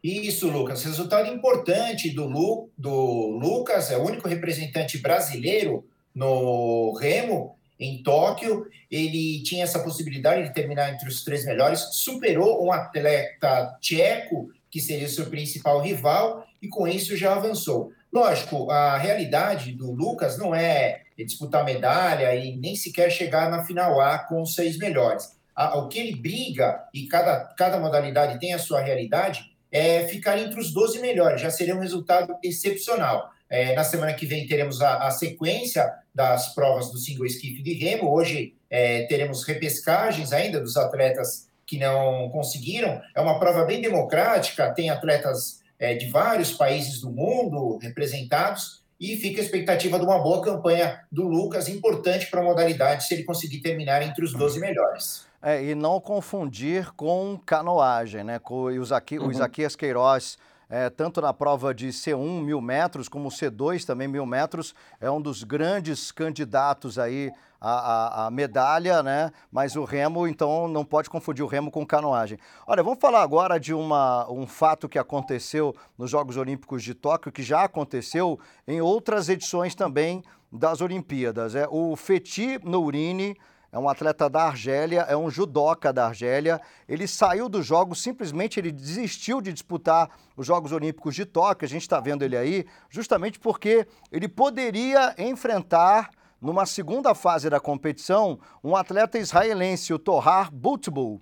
Isso, 0.01 0.49
Lucas. 0.49 0.85
Resultado 0.85 1.29
importante 1.29 2.15
do, 2.15 2.25
Lu, 2.25 2.71
do 2.79 3.37
Lucas, 3.43 3.91
é 3.91 3.97
o 3.97 4.05
único 4.05 4.29
representante 4.29 4.99
brasileiro 4.99 5.85
no 6.15 6.93
remo 6.95 7.57
em 7.79 8.03
Tóquio, 8.03 8.67
ele 8.91 9.43
tinha 9.43 9.65
essa 9.65 9.81
possibilidade 9.81 10.45
de 10.47 10.55
terminar 10.55 10.93
entre 10.93 11.09
os 11.09 11.25
três 11.25 11.45
melhores, 11.45 11.81
superou 11.93 12.65
um 12.65 12.73
atleta 12.73 13.77
tcheco, 13.81 14.51
que 14.71 14.81
seria 14.81 15.09
seu 15.09 15.27
principal 15.27 15.81
rival, 15.81 16.47
e 16.63 16.69
com 16.69 16.87
isso 16.87 17.17
já 17.17 17.35
avançou. 17.35 17.93
Lógico, 18.13 18.71
a 18.71 18.97
realidade 18.97 19.73
do 19.73 19.91
Lucas 19.91 20.39
não 20.39 20.55
é 20.55 21.03
disputar 21.17 21.65
medalha 21.65 22.35
e 22.35 22.57
nem 22.57 22.77
sequer 22.77 23.11
chegar 23.11 23.51
na 23.51 23.65
final 23.65 24.01
A 24.01 24.19
com 24.19 24.43
os 24.43 24.55
seis 24.55 24.79
melhores. 24.79 25.37
O 25.75 25.89
que 25.89 25.99
ele 25.99 26.17
briga, 26.17 26.85
e 26.93 27.07
cada, 27.07 27.45
cada 27.57 27.79
modalidade 27.79 28.41
tem 28.41 28.55
a 28.55 28.59
sua 28.59 28.81
realidade, 28.81 29.53
é 29.71 30.07
ficar 30.07 30.39
entre 30.39 30.61
os 30.61 30.73
12 30.73 31.01
melhores, 31.01 31.41
já 31.41 31.51
seria 31.51 31.75
um 31.75 31.81
resultado 31.81 32.37
excepcional. 32.43 33.31
É, 33.55 33.73
na 33.73 33.85
semana 33.85 34.13
que 34.15 34.27
vem 34.27 34.49
teremos 34.49 34.83
a, 34.83 35.07
a, 35.07 35.13
sequência 35.13 35.89
das 36.13 36.53
provas 36.57 36.91
do 36.91 36.99
single 36.99 37.25
skiff 37.27 37.63
de 37.63 37.75
remo. 37.75 38.13
Hoje 38.13 38.57
é, 38.69 39.05
teremos 39.07 39.45
repescagens 39.45 40.33
ainda 40.33 40.61
dos 40.61 40.77
atletas 40.77 41.49
que 41.65 41.79
não 41.79 42.29
conseguiram. 42.31 43.01
É 43.15 43.21
uma 43.21 43.39
prova 43.39 43.65
bem 43.65 43.81
democrática, 43.81 44.75
tem 44.75 44.91
atletas 44.91 45.63
é, 45.79 45.95
de 45.95 46.11
vários 46.11 46.51
países 46.51 47.01
do 47.01 47.13
mundo 47.13 47.79
representados 47.81 48.83
e 48.99 49.17
fica 49.19 49.41
a 49.41 49.45
expectativa 49.45 50.01
de 50.01 50.05
uma 50.05 50.19
boa 50.19 50.43
campanha 50.43 51.03
do 51.13 51.23
Lucas, 51.29 51.69
importante 51.69 52.27
para 52.27 52.41
a 52.41 52.45
modalidade, 52.45 53.07
se 53.07 53.15
ele 53.15 53.23
conseguir 53.23 53.61
terminar 53.61 54.03
entre 54.03 54.25
os 54.25 54.33
12 54.33 54.59
melhores. 54.59 55.29
É, 55.41 55.63
e 55.63 55.77
não 55.77 56.01
confundir 56.01 56.91
com 56.97 57.39
canoagem, 57.47 58.25
né? 58.25 58.41
Com 58.41 58.55
o, 58.55 58.65
uhum. 58.65 59.31
Isaquias 59.31 59.77
Queiroz 59.77 60.39
é, 60.69 60.89
tanto 60.91 61.21
na 61.21 61.33
prova 61.33 61.75
de 61.75 61.89
C1 61.89 62.43
mil 62.43 62.61
metros, 62.61 63.09
como 63.09 63.29
C2 63.29 63.85
também 63.85 64.09
mil 64.09 64.27
metros, 64.27 64.75
é 65.01 65.11
um 65.11 65.21
dos 65.21 65.45
grandes 65.45 66.11
candidatos 66.11 66.99
aí 66.99 67.31
à, 67.61 67.71
à, 67.71 68.27
à, 68.27 68.31
medalha, 68.31 69.03
né? 69.03 69.31
Mas 69.51 69.77
o 69.77 69.85
remo, 69.85 70.27
então, 70.27 70.69
não 70.69 70.85
pode 70.85 71.09
confundir 71.09 71.45
o 71.45 71.49
remo 71.49 71.71
com 71.71 71.87
canoagem. 71.87 72.39
Olha, 72.67 72.83
vamos 72.83 72.99
falar 73.01 73.23
agora 73.23 73.59
de 73.59 73.73
uma, 73.73 74.31
um 74.31 74.47
fato 74.47 74.89
que 74.89 74.99
aconteceu 74.99 75.75
nos 75.97 76.11
Jogos 76.11 76.37
Olímpicos 76.37 76.83
de 76.83 76.95
Tóquio, 76.95 77.33
que 77.33 77.43
já 77.43 77.65
aconteceu 77.65 78.39
em 78.69 78.81
outras 78.81 79.29
edições 79.29 79.75
também 79.75 80.23
das 80.53 80.81
Olimpíadas. 80.81 81.55
É 81.55 81.67
o 81.71 81.97
Feti 81.97 82.61
Nourini 82.63 83.37
é 83.75 83.79
um 83.79 83.89
atleta 83.89 84.31
da 84.31 84.45
Argélia, 84.45 85.01
é 85.01 85.17
um 85.17 85.29
judoca 85.29 85.93
da 85.93 86.07
Argélia. 86.07 86.61
Ele 86.89 87.09
saiu 87.09 87.49
dos 87.49 87.67
Jogos, 87.67 88.01
simplesmente 88.01 88.61
ele 88.61 88.71
desistiu 88.71 89.41
de 89.41 89.53
disputar 89.53 90.09
os 90.37 90.47
Jogos 90.47 90.71
Olímpicos 90.71 91.13
de 91.13 91.25
Tóquio, 91.25 91.67
a 91.67 91.69
gente 91.69 91.83
está 91.83 91.99
vendo 91.99 92.23
ele 92.23 92.37
aí, 92.37 92.65
justamente 92.89 93.37
porque 93.41 93.85
ele 94.13 94.29
poderia 94.29 95.13
enfrentar, 95.19 96.11
numa 96.41 96.67
segunda 96.67 97.17
fase 97.17 97.51
da 97.51 97.59
competição, 97.59 98.39
um 98.63 98.77
atleta 98.77 99.19
israelense, 99.19 99.93
o 99.93 99.99
Tohar 99.99 100.55
Butbul 100.55 101.21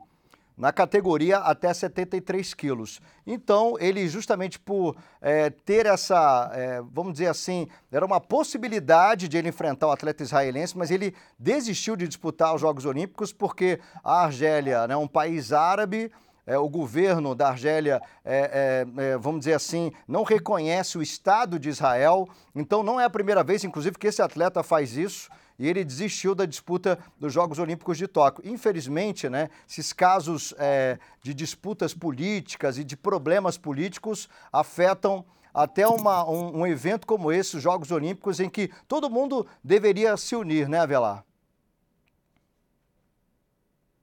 na 0.63 0.73
categoria 0.73 1.39
até 1.39 1.75
73 1.75 2.55
quilos. 2.55 3.01
Então, 3.27 3.75
ele 3.81 4.07
justamente 4.07 4.61
por 4.61 4.97
é, 5.21 5.51
ter 5.51 5.87
essa, 5.87 6.53
é, 6.55 6.81
vamos 6.93 7.15
dizer 7.15 7.27
assim, 7.27 7.67
era 7.91 8.07
uma 8.07 8.21
possibilidade 8.21 9.27
de 9.27 9.37
ele 9.37 9.49
enfrentar 9.49 9.89
o 9.89 9.91
atleta 9.91 10.23
israelense, 10.23 10.79
mas 10.79 10.93
ele 10.93 11.17
desistiu 11.37 11.97
de 11.97 12.07
disputar 12.07 12.55
os 12.55 12.61
Jogos 12.61 12.85
Olímpicos 12.85 13.33
porque 13.33 13.81
a 14.05 14.23
Argélia, 14.23 14.87
né, 14.87 14.97
um 14.97 15.09
país 15.09 15.53
árabe, 15.53 16.13
é, 16.47 16.59
o 16.59 16.69
governo 16.69 17.35
da 17.35 17.49
Argélia, 17.49 18.01
é, 18.25 18.85
é, 18.97 19.03
é, 19.03 19.19
vamos 19.19 19.41
dizer 19.41 19.55
assim, 19.55 19.93
não 20.07 20.23
reconhece 20.23 20.99
o 20.99 21.03
Estado 21.03 21.59
de 21.59 21.69
Israel. 21.69 22.29
Então, 22.55 22.83
não 22.83 23.01
é 23.01 23.05
a 23.05 23.11
primeira 23.11 23.43
vez, 23.45 23.65
inclusive, 23.65 23.99
que 23.99 24.07
esse 24.07 24.23
atleta 24.23 24.63
faz 24.63 24.97
isso 24.97 25.31
e 25.59 25.69
ele 25.69 25.85
desistiu 25.85 26.35
da 26.35 26.45
disputa 26.45 26.99
dos 27.19 27.33
Jogos 27.33 27.59
Olímpicos 27.59 27.97
de 27.97 28.09
Tóquio. 28.09 28.43
Infelizmente, 28.45 29.29
né, 29.29 29.49
esses 29.69 29.93
casos 29.93 30.53
é, 30.59 30.99
de 31.23 31.33
disputas 31.33 31.95
políticas 31.95 32.79
e 32.79 32.85
de 32.85 32.97
problemas 32.97 33.57
políticos 33.57 34.29
afetam 34.53 35.25
até 35.55 35.87
uma, 35.87 36.29
um, 36.29 36.61
um, 36.61 36.67
evento 36.67 37.07
como 37.07 37.31
esse, 37.31 37.57
os 37.57 37.63
Jogos 37.63 37.91
Olímpicos, 37.91 38.41
em 38.41 38.49
que 38.49 38.71
todo 38.89 39.11
mundo 39.11 39.47
deveria 39.63 40.17
se 40.17 40.35
unir, 40.35 40.69
né, 40.69 40.81
Avelar? 40.81 41.25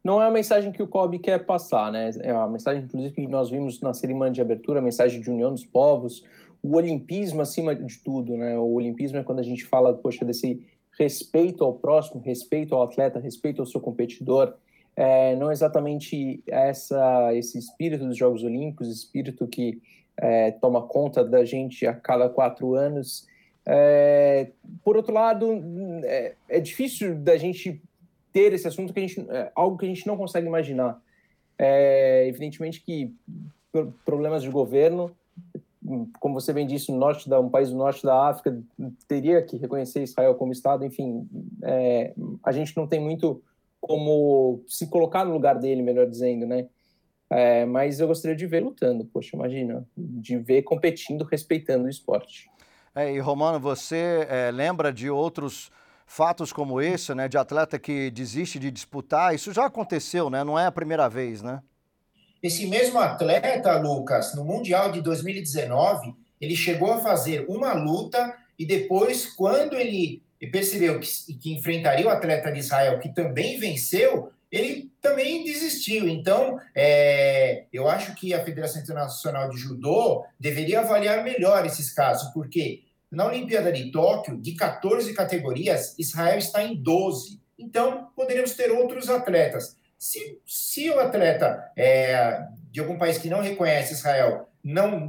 Não 0.03 0.21
é 0.21 0.27
a 0.27 0.31
mensagem 0.31 0.71
que 0.71 0.81
o 0.81 0.87
COB 0.87 1.19
quer 1.19 1.45
passar, 1.45 1.91
né? 1.91 2.09
É 2.21 2.31
a 2.31 2.47
mensagem, 2.47 2.83
inclusive, 2.83 3.13
que 3.13 3.27
nós 3.27 3.49
vimos 3.49 3.81
na 3.81 3.93
cerimônia 3.93 4.33
de 4.33 4.41
abertura, 4.41 4.79
a 4.79 4.81
mensagem 4.81 5.19
de 5.19 5.29
união 5.29 5.51
dos 5.51 5.65
povos, 5.65 6.23
o 6.61 6.75
olimpismo 6.75 7.41
acima 7.41 7.75
de 7.75 7.97
tudo, 7.99 8.37
né? 8.37 8.57
O 8.57 8.73
olimpismo 8.73 9.17
é 9.17 9.23
quando 9.23 9.39
a 9.39 9.43
gente 9.43 9.65
fala, 9.65 9.93
poxa, 9.93 10.23
desse 10.25 10.65
respeito 10.97 11.63
ao 11.63 11.73
próximo, 11.73 12.21
respeito 12.21 12.75
ao 12.75 12.83
atleta, 12.83 13.19
respeito 13.19 13.61
ao 13.61 13.65
seu 13.65 13.79
competidor. 13.79 14.53
É, 14.95 15.35
não 15.35 15.51
exatamente 15.51 16.43
essa, 16.45 17.33
esse 17.33 17.57
espírito 17.57 18.05
dos 18.05 18.17
Jogos 18.17 18.43
Olímpicos, 18.43 18.89
espírito 18.89 19.47
que 19.47 19.81
é, 20.17 20.51
toma 20.51 20.81
conta 20.81 21.23
da 21.23 21.45
gente 21.45 21.87
a 21.87 21.93
cada 21.93 22.27
quatro 22.27 22.75
anos. 22.75 23.25
É, 23.65 24.49
por 24.83 24.97
outro 24.97 25.13
lado, 25.13 25.63
é, 26.03 26.33
é, 26.49 26.59
difícil 26.59 27.15
da 27.15 27.37
gente 27.37 27.81
ter 28.31 28.53
esse 28.53 28.67
assunto 28.67 28.93
que 28.93 28.99
a 28.99 29.07
gente, 29.07 29.25
é, 29.29 29.51
algo 29.55 29.77
que 29.77 29.85
a 29.85 29.89
gente 29.89 30.05
não 30.05 30.17
consegue 30.17 30.47
imaginar. 30.47 31.01
É, 31.57 32.25
evidentemente 32.27 32.81
que 32.81 33.13
problemas 34.05 34.41
de 34.41 34.49
governo 34.49 35.15
como 36.19 36.39
você 36.39 36.53
bem 36.53 36.67
disse, 36.67 36.91
no 36.91 36.97
norte 36.97 37.29
da, 37.29 37.39
um 37.39 37.49
país 37.49 37.69
do 37.69 37.77
norte 37.77 38.03
da 38.03 38.29
África 38.29 38.61
teria 39.07 39.41
que 39.41 39.57
reconhecer 39.57 40.03
Israel 40.03 40.35
como 40.35 40.51
Estado. 40.51 40.85
Enfim, 40.85 41.27
é, 41.63 42.13
a 42.43 42.51
gente 42.51 42.75
não 42.77 42.85
tem 42.85 42.99
muito 42.99 43.41
como 43.79 44.61
se 44.67 44.87
colocar 44.87 45.23
no 45.23 45.33
lugar 45.33 45.57
dele, 45.57 45.81
melhor 45.81 46.05
dizendo, 46.07 46.45
né? 46.45 46.67
É, 47.29 47.65
mas 47.65 47.99
eu 47.99 48.07
gostaria 48.07 48.35
de 48.35 48.45
ver 48.45 48.63
lutando, 48.63 49.05
poxa, 49.05 49.35
imagina, 49.35 49.87
de 49.95 50.37
ver 50.37 50.63
competindo, 50.63 51.23
respeitando 51.23 51.85
o 51.85 51.89
esporte. 51.89 52.49
É, 52.93 53.13
e 53.13 53.19
Romano, 53.19 53.59
você 53.59 54.27
é, 54.29 54.51
lembra 54.51 54.91
de 54.91 55.09
outros 55.09 55.71
fatos 56.09 56.51
como 56.51 56.81
esse, 56.81 57.13
né, 57.13 57.27
de 57.27 57.37
atleta 57.37 57.77
que 57.77 58.09
desiste 58.09 58.57
de 58.57 58.71
disputar, 58.71 59.35
isso 59.35 59.53
já 59.53 59.65
aconteceu, 59.65 60.27
né? 60.27 60.43
Não 60.43 60.57
é 60.57 60.65
a 60.65 60.71
primeira 60.71 61.07
vez, 61.07 61.43
né? 61.43 61.61
Esse 62.41 62.65
mesmo 62.65 62.97
atleta, 62.97 63.77
Lucas, 63.77 64.33
no 64.33 64.43
Mundial 64.43 64.91
de 64.91 65.01
2019, 65.01 66.15
ele 66.41 66.55
chegou 66.55 66.91
a 66.91 66.97
fazer 66.97 67.45
uma 67.47 67.73
luta 67.73 68.35
e 68.57 68.65
depois, 68.65 69.27
quando 69.27 69.75
ele 69.75 70.23
percebeu 70.51 70.99
que, 70.99 71.33
que 71.35 71.53
enfrentaria 71.53 72.07
o 72.07 72.09
atleta 72.09 72.51
de 72.51 72.59
Israel, 72.59 72.99
que 72.99 73.09
também 73.09 73.59
venceu, 73.59 74.31
ele 74.51 74.91
também 74.99 75.43
desistiu. 75.43 76.09
Então, 76.09 76.59
é, 76.73 77.65
eu 77.71 77.87
acho 77.87 78.15
que 78.15 78.33
a 78.33 78.43
Federação 78.43 78.81
Internacional 78.81 79.47
de 79.49 79.57
Judô 79.57 80.25
deveria 80.39 80.79
avaliar 80.79 81.23
melhor 81.23 81.67
esses 81.67 81.93
casos, 81.93 82.33
porque 82.33 82.81
na 83.11 83.25
Olimpíada 83.25 83.71
de 83.71 83.91
Tóquio, 83.91 84.37
de 84.37 84.53
14 84.53 85.13
categorias, 85.13 85.95
Israel 85.97 86.37
está 86.37 86.63
em 86.63 86.75
12. 86.75 87.39
Então, 87.57 88.09
poderíamos 88.15 88.53
ter 88.53 88.71
outros 88.71 89.09
atletas. 89.09 89.75
Se, 89.97 90.39
se 90.45 90.89
o 90.89 90.99
atleta 90.99 91.71
é, 91.75 92.45
de 92.71 92.79
algum 92.79 92.97
país 92.97 93.17
que 93.17 93.29
não 93.29 93.41
reconhece 93.41 93.93
Israel 93.93 94.47
não 94.63 95.07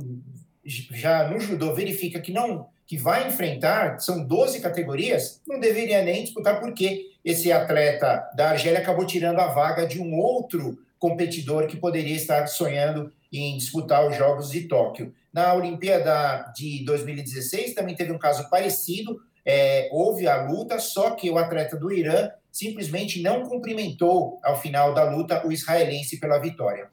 já 0.65 1.29
no 1.29 1.41
judô 1.41 1.75
verifica 1.75 2.21
que 2.21 2.33
não 2.33 2.69
que 2.87 2.97
vai 2.97 3.29
enfrentar, 3.29 4.01
são 4.01 4.25
12 4.25 4.61
categorias, 4.61 5.41
não 5.47 5.61
deveria 5.61 6.03
nem 6.03 6.25
disputar, 6.25 6.59
porque 6.59 7.13
esse 7.25 7.53
atleta 7.53 8.29
da 8.35 8.51
Argélia 8.51 8.81
acabou 8.81 9.07
tirando 9.07 9.39
a 9.39 9.47
vaga 9.47 9.87
de 9.87 10.01
um 10.01 10.19
outro 10.19 10.77
competidor 11.01 11.67
que 11.67 11.79
poderia 11.79 12.15
estar 12.15 12.47
sonhando 12.47 13.11
em 13.33 13.57
disputar 13.57 14.07
os 14.07 14.17
Jogos 14.17 14.51
de 14.51 14.69
Tóquio. 14.69 15.13
Na 15.33 15.55
Olimpíada 15.55 16.53
de 16.55 16.85
2016 16.85 17.75
também 17.75 17.97
teve 17.97 18.13
um 18.13 18.19
caso 18.19 18.49
parecido, 18.51 19.21
é, 19.45 19.89
houve 19.91 20.29
a 20.29 20.45
luta, 20.45 20.79
só 20.79 21.13
que 21.13 21.31
o 21.31 21.39
atleta 21.39 21.77
do 21.77 21.91
Irã 21.91 22.31
simplesmente 22.53 23.23
não 23.23 23.49
cumprimentou 23.49 24.39
ao 24.45 24.61
final 24.61 24.93
da 24.93 25.05
luta 25.05 25.47
o 25.47 25.51
israelense 25.51 26.21
pela 26.21 26.39
vitória. 26.39 26.89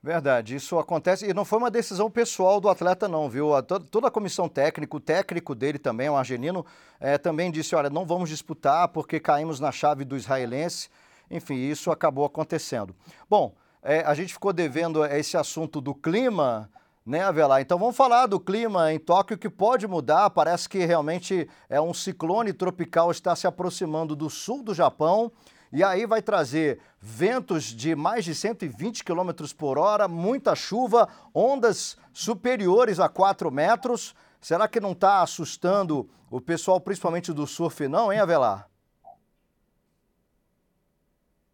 Verdade, 0.00 0.54
isso 0.54 0.78
acontece 0.78 1.28
e 1.28 1.34
não 1.34 1.44
foi 1.44 1.58
uma 1.58 1.70
decisão 1.70 2.08
pessoal 2.08 2.60
do 2.60 2.68
atleta 2.68 3.08
não, 3.08 3.28
viu? 3.28 3.56
A, 3.56 3.62
toda 3.62 4.06
a 4.06 4.10
comissão 4.10 4.48
técnica, 4.48 4.96
o 4.96 5.00
técnico 5.00 5.56
dele 5.56 5.78
também, 5.78 6.08
o 6.08 6.14
argelino, 6.14 6.64
é, 7.00 7.18
também 7.18 7.50
disse, 7.50 7.74
olha, 7.74 7.90
não 7.90 8.06
vamos 8.06 8.28
disputar 8.28 8.86
porque 8.88 9.18
caímos 9.18 9.58
na 9.58 9.72
chave 9.72 10.04
do 10.04 10.16
israelense. 10.16 10.88
Enfim, 11.30 11.56
isso 11.56 11.90
acabou 11.90 12.24
acontecendo. 12.24 12.94
Bom, 13.28 13.54
é, 13.82 14.00
a 14.00 14.14
gente 14.14 14.32
ficou 14.32 14.52
devendo 14.52 15.04
esse 15.04 15.36
assunto 15.36 15.80
do 15.80 15.94
clima, 15.94 16.70
né, 17.04 17.22
Avelar? 17.22 17.60
Então 17.60 17.78
vamos 17.78 17.96
falar 17.96 18.26
do 18.26 18.40
clima 18.40 18.92
em 18.92 18.98
Tóquio 18.98 19.38
que 19.38 19.48
pode 19.48 19.86
mudar. 19.86 20.30
Parece 20.30 20.68
que 20.68 20.84
realmente 20.84 21.48
é 21.68 21.80
um 21.80 21.94
ciclone 21.94 22.52
tropical 22.52 23.10
está 23.10 23.34
se 23.34 23.46
aproximando 23.46 24.16
do 24.16 24.28
sul 24.28 24.62
do 24.62 24.74
Japão 24.74 25.32
e 25.72 25.84
aí 25.84 26.06
vai 26.06 26.22
trazer 26.22 26.80
ventos 27.00 27.64
de 27.64 27.94
mais 27.94 28.24
de 28.24 28.34
120 28.34 29.04
km 29.04 29.30
por 29.56 29.78
hora, 29.78 30.08
muita 30.08 30.54
chuva, 30.54 31.08
ondas 31.34 31.96
superiores 32.12 32.98
a 32.98 33.08
4 33.08 33.50
metros. 33.50 34.14
Será 34.40 34.66
que 34.66 34.80
não 34.80 34.92
está 34.92 35.22
assustando 35.22 36.08
o 36.30 36.40
pessoal, 36.40 36.80
principalmente 36.80 37.32
do 37.32 37.46
surf, 37.46 37.86
não, 37.86 38.12
hein, 38.12 38.18
Avelar? 38.18 38.68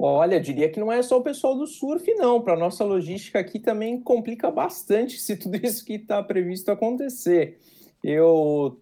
Olha, 0.07 0.39
diria 0.39 0.69
que 0.69 0.79
não 0.79 0.93
é 0.93 1.03
só 1.03 1.17
o 1.17 1.23
pessoal 1.23 1.57
do 1.57 1.67
surf, 1.67 2.13
não. 2.13 2.39
Para 2.39 2.59
nossa 2.59 2.85
logística 2.85 3.39
aqui 3.39 3.59
também 3.59 3.99
complica 3.99 4.51
bastante 4.51 5.19
se 5.19 5.35
tudo 5.35 5.57
isso 5.57 5.83
que 5.83 5.95
está 5.95 6.23
previsto 6.23 6.71
acontecer. 6.71 7.59
Eu 8.03 8.79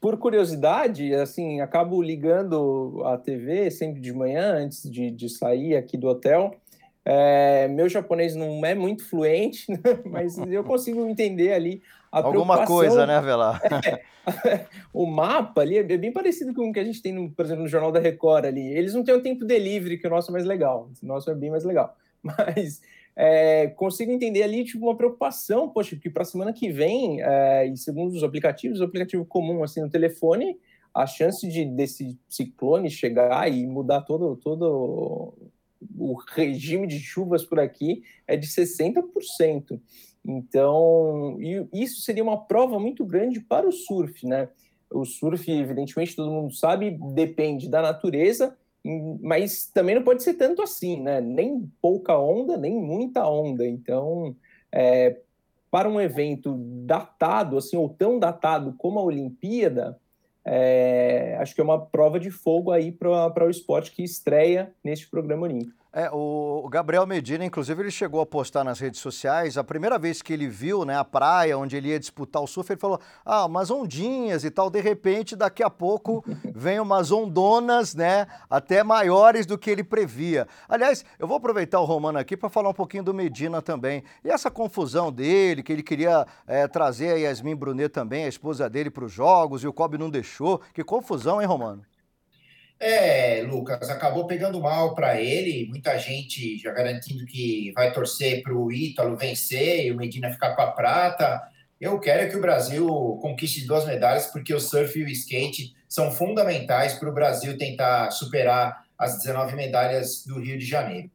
por 0.00 0.16
curiosidade, 0.18 1.12
assim, 1.16 1.60
acabo 1.60 2.00
ligando 2.00 3.02
a 3.04 3.18
TV 3.18 3.72
sempre 3.72 4.00
de 4.00 4.12
manhã, 4.12 4.54
antes 4.54 4.88
de, 4.88 5.10
de 5.10 5.28
sair 5.28 5.74
aqui 5.74 5.96
do 5.96 6.06
hotel. 6.06 6.54
É, 7.04 7.66
meu 7.68 7.88
japonês 7.88 8.36
não 8.36 8.64
é 8.64 8.74
muito 8.74 9.04
fluente, 9.04 9.70
né? 9.70 9.78
mas 10.08 10.38
eu 10.38 10.62
consigo 10.62 11.04
entender 11.06 11.52
ali 11.52 11.82
a 12.10 12.18
Alguma 12.18 12.66
coisa, 12.66 13.06
né, 13.06 13.20
Velar? 13.20 13.60
É, 13.64 14.02
o 14.92 15.06
mapa 15.06 15.62
ali 15.62 15.78
é 15.78 15.82
bem 15.82 16.12
parecido 16.12 16.54
com 16.54 16.68
o 16.68 16.72
que 16.72 16.78
a 16.78 16.84
gente 16.84 17.00
tem, 17.00 17.12
no, 17.12 17.30
por 17.30 17.44
exemplo, 17.44 17.62
no 17.62 17.68
Jornal 17.68 17.90
da 17.90 17.98
Record 17.98 18.44
ali. 18.44 18.66
Eles 18.68 18.94
não 18.94 19.02
têm 19.02 19.14
o 19.14 19.22
tempo 19.22 19.44
delivery, 19.44 19.98
que 19.98 20.06
o 20.06 20.10
nosso 20.10 20.30
é 20.30 20.32
mais 20.32 20.44
legal. 20.44 20.90
O 21.02 21.06
nosso 21.06 21.30
é 21.30 21.34
bem 21.34 21.50
mais 21.50 21.64
legal. 21.64 21.96
Mas 22.22 22.82
é, 23.16 23.68
consigo 23.68 24.12
entender 24.12 24.42
ali 24.42 24.64
tipo, 24.64 24.84
uma 24.84 24.96
preocupação, 24.96 25.68
poxa, 25.68 25.96
porque 25.96 26.10
para 26.10 26.22
a 26.22 26.26
semana 26.26 26.52
que 26.52 26.70
vem, 26.70 27.22
é, 27.22 27.66
e 27.66 27.76
segundo 27.76 28.14
os 28.14 28.22
aplicativos, 28.22 28.80
o 28.80 28.84
aplicativo 28.84 29.24
comum 29.24 29.64
assim 29.64 29.80
no 29.80 29.90
telefone, 29.90 30.56
a 30.94 31.06
chance 31.06 31.48
de 31.48 31.64
desse 31.64 32.18
ciclone 32.28 32.90
chegar 32.90 33.50
e 33.50 33.66
mudar 33.66 34.02
todo, 34.02 34.36
todo 34.36 35.32
o 35.96 36.14
regime 36.14 36.86
de 36.86 36.98
chuvas 36.98 37.44
por 37.44 37.58
aqui 37.60 38.02
é 38.26 38.36
de 38.36 38.46
60%. 38.46 39.80
Então, 40.24 41.36
isso 41.72 42.00
seria 42.02 42.22
uma 42.22 42.44
prova 42.44 42.78
muito 42.78 43.04
grande 43.04 43.40
para 43.40 43.68
o 43.68 43.72
surf, 43.72 44.26
né? 44.26 44.48
O 44.90 45.04
surf, 45.04 45.50
evidentemente, 45.50 46.14
todo 46.14 46.30
mundo 46.30 46.54
sabe, 46.54 46.96
depende 47.14 47.68
da 47.68 47.82
natureza, 47.82 48.56
mas 49.20 49.66
também 49.66 49.94
não 49.94 50.02
pode 50.02 50.22
ser 50.22 50.34
tanto 50.34 50.62
assim, 50.62 51.00
né? 51.00 51.20
Nem 51.20 51.70
pouca 51.80 52.18
onda, 52.18 52.56
nem 52.56 52.74
muita 52.74 53.26
onda. 53.26 53.66
Então, 53.66 54.36
é, 54.70 55.20
para 55.70 55.88
um 55.88 56.00
evento 56.00 56.54
datado, 56.84 57.56
assim, 57.56 57.76
ou 57.76 57.88
tão 57.88 58.18
datado 58.18 58.74
como 58.76 58.98
a 58.98 59.04
Olimpíada, 59.04 59.98
é, 60.44 61.36
acho 61.40 61.54
que 61.54 61.60
é 61.60 61.64
uma 61.64 61.84
prova 61.84 62.18
de 62.18 62.30
fogo 62.30 62.70
aí 62.70 62.90
para 62.90 63.46
o 63.46 63.50
esporte 63.50 63.92
que 63.92 64.02
estreia 64.02 64.72
neste 64.82 65.08
programa 65.08 65.46
olímpico. 65.46 65.81
É, 65.94 66.08
o 66.10 66.66
Gabriel 66.70 67.06
Medina, 67.06 67.44
inclusive, 67.44 67.82
ele 67.82 67.90
chegou 67.90 68.22
a 68.22 68.24
postar 68.24 68.64
nas 68.64 68.80
redes 68.80 68.98
sociais, 68.98 69.58
a 69.58 69.64
primeira 69.64 69.98
vez 69.98 70.22
que 70.22 70.32
ele 70.32 70.48
viu 70.48 70.86
né, 70.86 70.96
a 70.96 71.04
praia 71.04 71.58
onde 71.58 71.76
ele 71.76 71.90
ia 71.90 72.00
disputar 72.00 72.42
o 72.42 72.46
surf, 72.46 72.72
ele 72.72 72.80
falou, 72.80 72.98
ah, 73.22 73.44
umas 73.44 73.70
ondinhas 73.70 74.42
e 74.42 74.50
tal, 74.50 74.70
de 74.70 74.80
repente, 74.80 75.36
daqui 75.36 75.62
a 75.62 75.68
pouco, 75.68 76.24
vem 76.54 76.80
umas 76.80 77.12
ondonas, 77.12 77.94
né, 77.94 78.26
até 78.48 78.82
maiores 78.82 79.44
do 79.44 79.58
que 79.58 79.70
ele 79.70 79.84
previa. 79.84 80.48
Aliás, 80.66 81.04
eu 81.18 81.26
vou 81.26 81.36
aproveitar 81.36 81.78
o 81.78 81.84
Romano 81.84 82.18
aqui 82.18 82.38
para 82.38 82.48
falar 82.48 82.70
um 82.70 82.74
pouquinho 82.74 83.04
do 83.04 83.12
Medina 83.12 83.60
também, 83.60 84.02
e 84.24 84.30
essa 84.30 84.50
confusão 84.50 85.12
dele, 85.12 85.62
que 85.62 85.74
ele 85.74 85.82
queria 85.82 86.26
é, 86.46 86.66
trazer 86.66 87.10
a 87.10 87.16
Yasmin 87.16 87.54
Brunet 87.54 87.90
também, 87.90 88.24
a 88.24 88.28
esposa 88.28 88.66
dele, 88.70 88.88
para 88.88 89.04
os 89.04 89.12
jogos, 89.12 89.62
e 89.62 89.68
o 89.68 89.72
Kobe 89.74 89.98
não 89.98 90.08
deixou, 90.08 90.58
que 90.72 90.82
confusão, 90.82 91.38
hein, 91.38 91.46
Romano? 91.46 91.84
É, 92.84 93.44
Lucas, 93.44 93.88
acabou 93.88 94.26
pegando 94.26 94.60
mal 94.60 94.92
para 94.92 95.20
ele. 95.20 95.68
Muita 95.68 95.96
gente 95.98 96.58
já 96.58 96.72
garantindo 96.72 97.24
que 97.24 97.70
vai 97.76 97.92
torcer 97.92 98.42
para 98.42 98.52
o 98.52 98.72
Ítalo 98.72 99.16
vencer 99.16 99.86
e 99.86 99.92
o 99.92 99.96
Medina 99.96 100.32
ficar 100.32 100.56
com 100.56 100.62
a 100.62 100.72
prata. 100.72 101.40
Eu 101.80 102.00
quero 102.00 102.28
que 102.28 102.36
o 102.36 102.40
Brasil 102.40 102.84
conquiste 103.22 103.64
duas 103.68 103.86
medalhas, 103.86 104.26
porque 104.26 104.52
o 104.52 104.58
surf 104.58 104.98
e 104.98 105.04
o 105.04 105.08
skate 105.08 105.76
são 105.88 106.10
fundamentais 106.10 106.94
para 106.94 107.08
o 107.08 107.14
Brasil 107.14 107.56
tentar 107.56 108.10
superar 108.10 108.84
as 108.98 109.16
19 109.18 109.54
medalhas 109.54 110.26
do 110.26 110.40
Rio 110.40 110.58
de 110.58 110.66
Janeiro. 110.66 111.08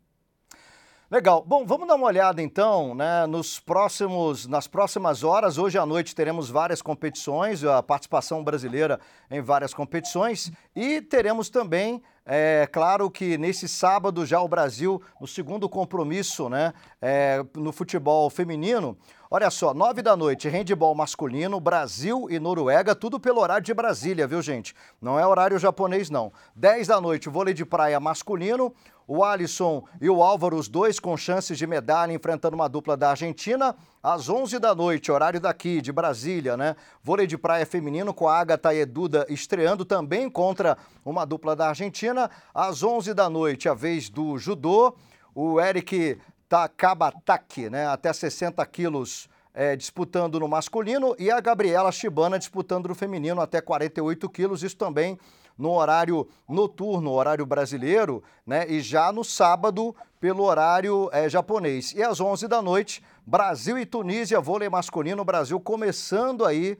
Legal. 1.09 1.41
Bom, 1.41 1.65
vamos 1.65 1.87
dar 1.87 1.95
uma 1.95 2.07
olhada 2.07 2.41
então, 2.41 2.93
né, 2.93 3.25
nos 3.27 3.61
próximos, 3.61 4.45
nas 4.45 4.67
próximas 4.67 5.23
horas. 5.23 5.57
Hoje 5.57 5.77
à 5.77 5.85
noite 5.85 6.13
teremos 6.13 6.49
várias 6.49 6.81
competições, 6.81 7.63
a 7.63 7.81
participação 7.81 8.43
brasileira 8.43 8.99
em 9.31 9.41
várias 9.41 9.73
competições 9.73 10.51
e 10.75 11.01
teremos 11.01 11.49
também, 11.49 12.03
é 12.25 12.67
claro 12.69 13.09
que 13.09 13.37
nesse 13.37 13.69
sábado 13.69 14.25
já 14.25 14.41
o 14.41 14.49
Brasil 14.49 15.01
no 15.21 15.25
segundo 15.25 15.69
compromisso, 15.69 16.49
né, 16.49 16.73
é, 17.01 17.41
no 17.55 17.71
futebol 17.71 18.29
feminino. 18.29 18.97
Olha 19.31 19.49
só, 19.49 19.73
nove 19.73 20.01
da 20.01 20.15
noite, 20.15 20.49
handball 20.49 20.93
masculino, 20.93 21.57
Brasil 21.57 22.27
e 22.29 22.37
Noruega, 22.37 22.93
tudo 22.93 23.17
pelo 23.17 23.39
horário 23.39 23.63
de 23.63 23.73
Brasília, 23.73 24.27
viu 24.27 24.41
gente? 24.41 24.75
Não 25.01 25.17
é 25.17 25.25
horário 25.25 25.57
japonês 25.57 26.09
não. 26.09 26.33
Dez 26.53 26.87
da 26.87 26.99
noite, 26.99 27.29
vôlei 27.29 27.53
de 27.53 27.65
praia 27.65 27.97
masculino 27.97 28.73
o 29.07 29.23
Alisson 29.23 29.85
e 30.01 30.09
o 30.09 30.21
Álvaro, 30.21 30.57
os 30.57 30.67
dois 30.67 30.99
com 30.99 31.15
chances 31.15 31.57
de 31.57 31.65
medalha, 31.65 32.11
enfrentando 32.11 32.55
uma 32.55 32.67
dupla 32.67 32.97
da 32.97 33.11
Argentina. 33.11 33.73
Às 34.03 34.27
11 34.27 34.59
da 34.59 34.75
noite, 34.75 35.11
horário 35.11 35.39
daqui, 35.39 35.81
de 35.81 35.93
Brasília, 35.93 36.57
né? 36.57 36.75
Vôlei 37.01 37.25
de 37.25 37.37
praia 37.37 37.65
feminino 37.65 38.13
com 38.13 38.27
a 38.27 38.37
Agatha 38.37 38.73
e 38.73 38.85
Duda 38.85 39.25
estreando 39.29 39.85
também 39.85 40.29
contra 40.29 40.77
uma 41.05 41.23
dupla 41.23 41.55
da 41.55 41.69
Argentina. 41.69 42.29
Às 42.53 42.83
11 42.83 43.13
da 43.13 43.29
noite, 43.29 43.69
a 43.69 43.73
vez 43.73 44.09
do 44.09 44.37
judô. 44.37 44.93
O 45.33 45.61
Eric 45.61 46.19
Takabataki, 46.49 47.69
né? 47.69 47.87
Até 47.87 48.11
60 48.11 48.65
quilos. 48.65 49.29
É, 49.59 49.75
disputando 49.75 50.39
no 50.39 50.47
masculino 50.47 51.15
e 51.17 51.31
a 51.31 51.39
Gabriela 51.39 51.91
Shibana 51.91 52.37
disputando 52.37 52.89
no 52.89 52.93
feminino 52.93 53.41
até 53.41 53.59
48 53.59 54.29
quilos, 54.29 54.61
isso 54.61 54.77
também 54.77 55.17
no 55.57 55.71
horário 55.71 56.27
noturno, 56.47 57.11
horário 57.11 57.45
brasileiro, 57.45 58.23
né? 58.45 58.69
E 58.69 58.79
já 58.79 59.11
no 59.11 59.23
sábado 59.23 59.95
pelo 60.19 60.43
horário 60.43 61.09
é, 61.11 61.27
japonês. 61.29 61.93
E 61.93 62.03
às 62.03 62.19
11 62.19 62.47
da 62.47 62.61
noite, 62.61 63.03
Brasil 63.25 63.77
e 63.77 63.85
Tunísia, 63.85 64.39
vôlei 64.39 64.69
masculino, 64.69 65.25
Brasil 65.25 65.59
começando 65.59 66.45
aí 66.45 66.77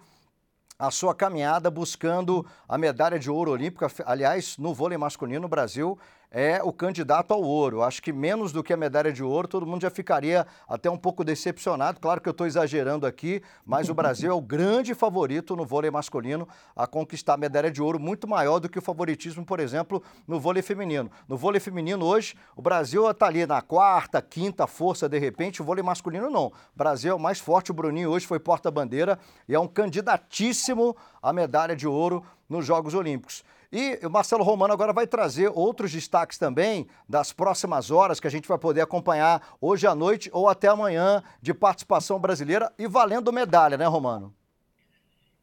a 0.80 0.92
sua 0.92 1.16
caminhada 1.16 1.72
buscando 1.72 2.46
a 2.70 2.78
medalha 2.78 3.18
de 3.18 3.32
ouro 3.32 3.52
olímpica. 3.52 3.88
Aliás, 4.06 4.58
no 4.58 4.74
vôlei 4.74 4.98
masculino, 4.98 5.46
o 5.46 5.50
Brasil 5.50 5.98
é 6.32 6.62
o 6.62 6.74
candidato 6.74 7.34
ao 7.34 7.42
ouro. 7.42 7.82
Acho 7.82 8.02
que 8.02 8.12
menos 8.12 8.52
do 8.52 8.64
que 8.64 8.74
a 8.74 8.78
medalha 8.78 9.12
de 9.12 9.24
ouro, 9.24 9.48
todo 9.48 9.66
mundo 9.66 9.82
já 9.82 9.90
ficaria 9.90 10.46
até 10.68 10.90
um 10.90 10.98
pouco 10.98 11.24
decepcionado. 11.24 12.00
Claro 12.00 12.22
que 12.22 12.28
eu 12.28 12.32
estou 12.32 12.46
exagerando 12.46 13.06
aqui, 13.06 13.42
mas 13.66 13.90
o 13.90 13.94
Brasil 13.94 14.30
é 14.30 14.34
o 14.34 14.42
grande 14.42 14.94
favorito 14.94 15.56
no 15.56 15.66
vôlei 15.66 15.90
masculino 15.90 16.48
a 16.76 16.86
conquistar 16.86 17.36
a 17.36 17.38
medalha 17.38 17.72
de 17.72 17.82
ouro, 17.82 18.00
muito 18.00 18.28
maior 18.28 18.60
do 18.60 18.70
que 18.70 18.80
o 18.80 18.82
favoritismo, 18.82 19.46
por 19.46 19.60
exemplo, 19.60 20.04
no 20.28 20.40
vôlei 20.40 20.62
feminino. 20.62 21.10
No 21.28 21.38
vôlei 21.38 21.60
feminino, 21.60 22.06
hoje, 22.06 22.36
o 22.56 22.62
Brasil 22.62 23.10
está 23.10 23.28
ali 23.28 23.46
na 23.46 23.62
quarta, 23.62 24.22
quinta 24.22 24.68
força, 24.68 25.08
de 25.08 25.18
repente, 25.18 25.62
o 25.62 25.66
vôlei 25.66 25.84
masculino 25.84 26.30
não. 26.30 26.48
O 26.48 26.54
Brasil 26.76 27.12
é 27.12 27.16
o 27.16 27.20
mais 27.20 27.40
forte, 27.40 27.72
o 27.72 27.74
Bruninho 27.74 28.10
hoje 28.10 28.28
foi 28.28 28.40
porta-bandeira 28.40 29.18
e 29.48 29.56
é 29.56 29.60
um 29.60 29.68
candidatíssimo 29.68 30.96
à 31.22 31.32
medalha 31.32 31.76
de 31.76 31.88
ouro 31.88 32.24
nos 32.50 32.66
Jogos 32.66 32.94
Olímpicos. 32.94 33.44
E 33.72 34.00
o 34.06 34.10
Marcelo 34.10 34.44
Romano 34.44 34.74
agora 34.74 34.94
vai 34.94 35.06
trazer 35.06 35.52
outros 35.54 35.92
destaques 35.92 36.38
também 36.38 36.88
das 37.08 37.34
próximas 37.34 37.92
horas 37.92 38.20
que 38.20 38.28
a 38.28 38.32
gente 38.32 38.48
vai 38.48 38.58
poder 38.58 38.82
acompanhar 38.82 39.56
hoje 39.60 39.86
à 39.86 39.94
noite 39.94 40.30
ou 40.32 40.48
até 40.48 40.68
amanhã 40.68 41.22
de 41.42 41.54
participação 41.54 42.20
brasileira 42.20 42.72
e 42.78 42.88
valendo 42.88 43.34
medalha, 43.34 43.78
né, 43.78 43.86
Romano? 43.86 44.34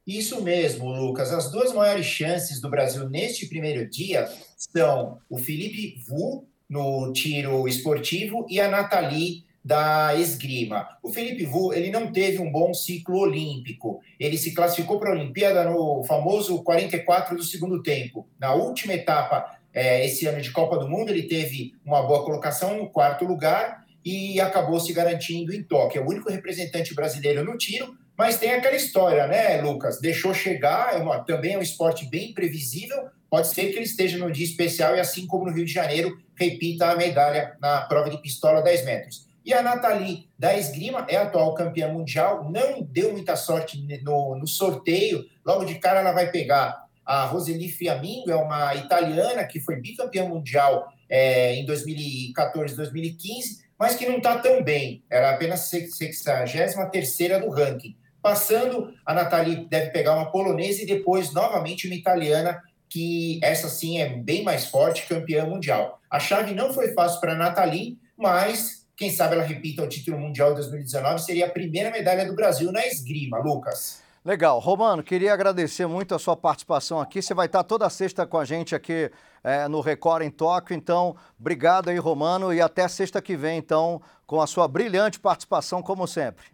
Isso 0.07 0.43
mesmo, 0.43 0.91
Lucas. 0.91 1.33
As 1.33 1.51
duas 1.51 1.73
maiores 1.73 2.07
chances 2.07 2.61
do 2.61 2.69
Brasil 2.69 3.09
neste 3.09 3.47
primeiro 3.47 3.89
dia 3.89 4.31
são 4.57 5.19
o 5.29 5.39
Felipe 5.39 6.03
Vu 6.07 6.47
no 6.69 7.13
tiro 7.13 7.67
esportivo 7.69 8.47
e 8.49 8.61
a 8.61 8.69
Nathalie 8.69 9.45
da 9.64 10.14
esgrima. 10.14 10.87
O 11.03 11.11
Felipe 11.11 11.46
Vu, 11.46 11.72
ele 11.72 11.90
não 11.90 12.12
teve 12.12 12.38
um 12.38 12.53
bom 12.53 12.74
ciclo 12.74 13.18
olímpico. 13.18 14.00
Ele 14.20 14.37
se 14.37 14.53
classificou 14.53 14.98
para 14.98 15.11
a 15.11 15.14
Olimpíada 15.14 15.64
no 15.64 16.05
famoso 16.05 16.62
44 16.62 17.37
do 17.37 17.42
segundo 17.42 17.83
tempo. 17.83 18.29
Na 18.38 18.53
última 18.53 18.92
etapa, 18.92 19.57
é, 19.72 20.05
esse 20.05 20.27
ano 20.27 20.40
de 20.42 20.50
Copa 20.50 20.79
do 20.79 20.88
Mundo, 20.88 21.11
ele 21.11 21.22
teve 21.22 21.74
uma 21.85 22.03
boa 22.03 22.24
colocação 22.24 22.77
no 22.77 22.90
quarto 22.90 23.24
lugar 23.24 23.85
e 24.05 24.38
acabou 24.38 24.79
se 24.79 24.92
garantindo 24.92 25.55
em 25.55 25.62
Tóquio. 25.62 26.03
É 26.03 26.05
o 26.05 26.09
único 26.09 26.31
representante 26.31 26.94
brasileiro 26.94 27.42
no 27.42 27.57
tiro, 27.57 27.96
mas 28.16 28.38
tem 28.38 28.53
aquela 28.53 28.77
história, 28.77 29.27
né, 29.27 29.62
Lucas? 29.62 29.98
Deixou 29.98 30.35
chegar, 30.35 30.94
é 30.94 30.98
uma, 30.98 31.20
também 31.24 31.55
é 31.55 31.59
um 31.59 31.62
esporte 31.62 32.07
bem 32.09 32.35
previsível. 32.35 33.09
Pode 33.31 33.48
ser 33.48 33.70
que 33.70 33.77
ele 33.77 33.87
esteja 33.87 34.18
num 34.18 34.31
dia 34.31 34.44
especial 34.44 34.94
e, 34.94 35.00
assim 35.00 35.27
como 35.27 35.46
no 35.46 35.53
Rio 35.53 35.64
de 35.64 35.72
Janeiro, 35.72 36.16
repita 36.37 36.90
a 36.90 36.96
medalha 36.96 37.57
na 37.61 37.81
prova 37.81 38.11
de 38.11 38.18
pistola 38.18 38.62
10 38.62 38.85
metros. 38.85 39.34
E 39.45 39.53
a 39.53 39.61
Nathalie 39.61 40.29
da 40.39 40.57
esgrima 40.57 41.07
é 41.09 41.17
atual 41.17 41.53
campeã 41.55 41.89
mundial, 41.89 42.51
não 42.51 42.83
deu 42.83 43.13
muita 43.13 43.37
sorte 43.37 43.87
no, 44.03 44.37
no 44.37 44.47
sorteio. 44.47 45.25
Logo 45.45 45.65
de 45.65 45.75
cara 45.75 46.01
ela 46.01 46.13
vai 46.13 46.31
pegar 46.31 46.85
a 47.05 47.27
Roseli 47.27 47.69
Fiamingo, 47.69 48.31
é 48.31 48.37
uma 48.37 48.75
italiana 48.75 49.45
que 49.45 49.61
foi 49.61 49.77
bicampeã 49.77 50.27
mundial 50.27 50.89
é, 51.11 51.55
em 51.55 51.67
2014, 51.67 52.75
2015, 52.75 53.65
mas 53.79 53.95
que 53.95 54.07
não 54.07 54.17
está 54.17 54.39
tão 54.39 54.63
bem. 54.63 55.05
Era 55.11 55.31
apenas 55.31 55.61
63 55.61 57.43
do 57.43 57.51
ranking. 57.51 57.95
Passando, 58.23 58.95
a 59.05 59.13
Nathalie 59.13 59.67
deve 59.69 59.91
pegar 59.91 60.15
uma 60.15 60.31
polonesa 60.31 60.83
e 60.83 60.87
depois 60.87 61.35
novamente 61.35 61.87
uma 61.87 61.95
italiana, 61.95 62.63
que 62.89 63.39
essa 63.43 63.69
sim 63.69 64.01
é 64.01 64.09
bem 64.09 64.43
mais 64.43 64.65
forte, 64.67 65.07
campeã 65.07 65.45
mundial. 65.45 66.01
A 66.11 66.19
chave 66.19 66.55
não 66.55 66.73
foi 66.73 66.95
fácil 66.95 67.21
para 67.21 67.33
a 67.33 67.37
Nathalie, 67.37 67.99
mas 68.17 68.84
quem 68.97 69.11
sabe 69.11 69.35
ela 69.35 69.45
repita 69.45 69.83
o 69.83 69.89
título 69.89 70.19
mundial 70.19 70.51
de 70.51 70.57
2019, 70.57 71.21
seria 71.21 71.47
a 71.47 71.51
primeira 71.51 71.91
medalha 71.91 72.27
do 72.27 72.35
Brasil 72.35 72.71
na 72.71 72.87
esgrima, 72.87 73.39
Lucas. 73.39 74.03
Legal. 74.25 74.59
Romano, 74.59 75.03
queria 75.03 75.35
agradecer 75.35 75.87
muito 75.87 76.15
a 76.15 76.19
sua 76.19 76.35
participação 76.35 76.99
aqui. 76.99 77.21
Você 77.21 77.35
vai 77.35 77.45
estar 77.45 77.63
toda 77.63 77.91
sexta 77.91 78.27
com 78.27 78.39
a 78.39 78.45
gente 78.45 78.75
aqui 78.75 79.11
é, 79.43 79.69
no 79.69 79.83
Record 79.83 80.23
em 80.23 80.31
Tóquio. 80.31 80.75
Então, 80.75 81.15
obrigado 81.39 81.91
aí, 81.91 81.99
Romano, 81.99 82.53
e 82.53 82.59
até 82.59 82.89
sexta 82.89 83.21
que 83.21 83.37
vem, 83.37 83.59
então, 83.59 84.01
com 84.27 84.41
a 84.41 84.47
sua 84.47 84.67
brilhante 84.67 85.21
participação, 85.21 85.83
como 85.83 86.07
sempre. 86.07 86.47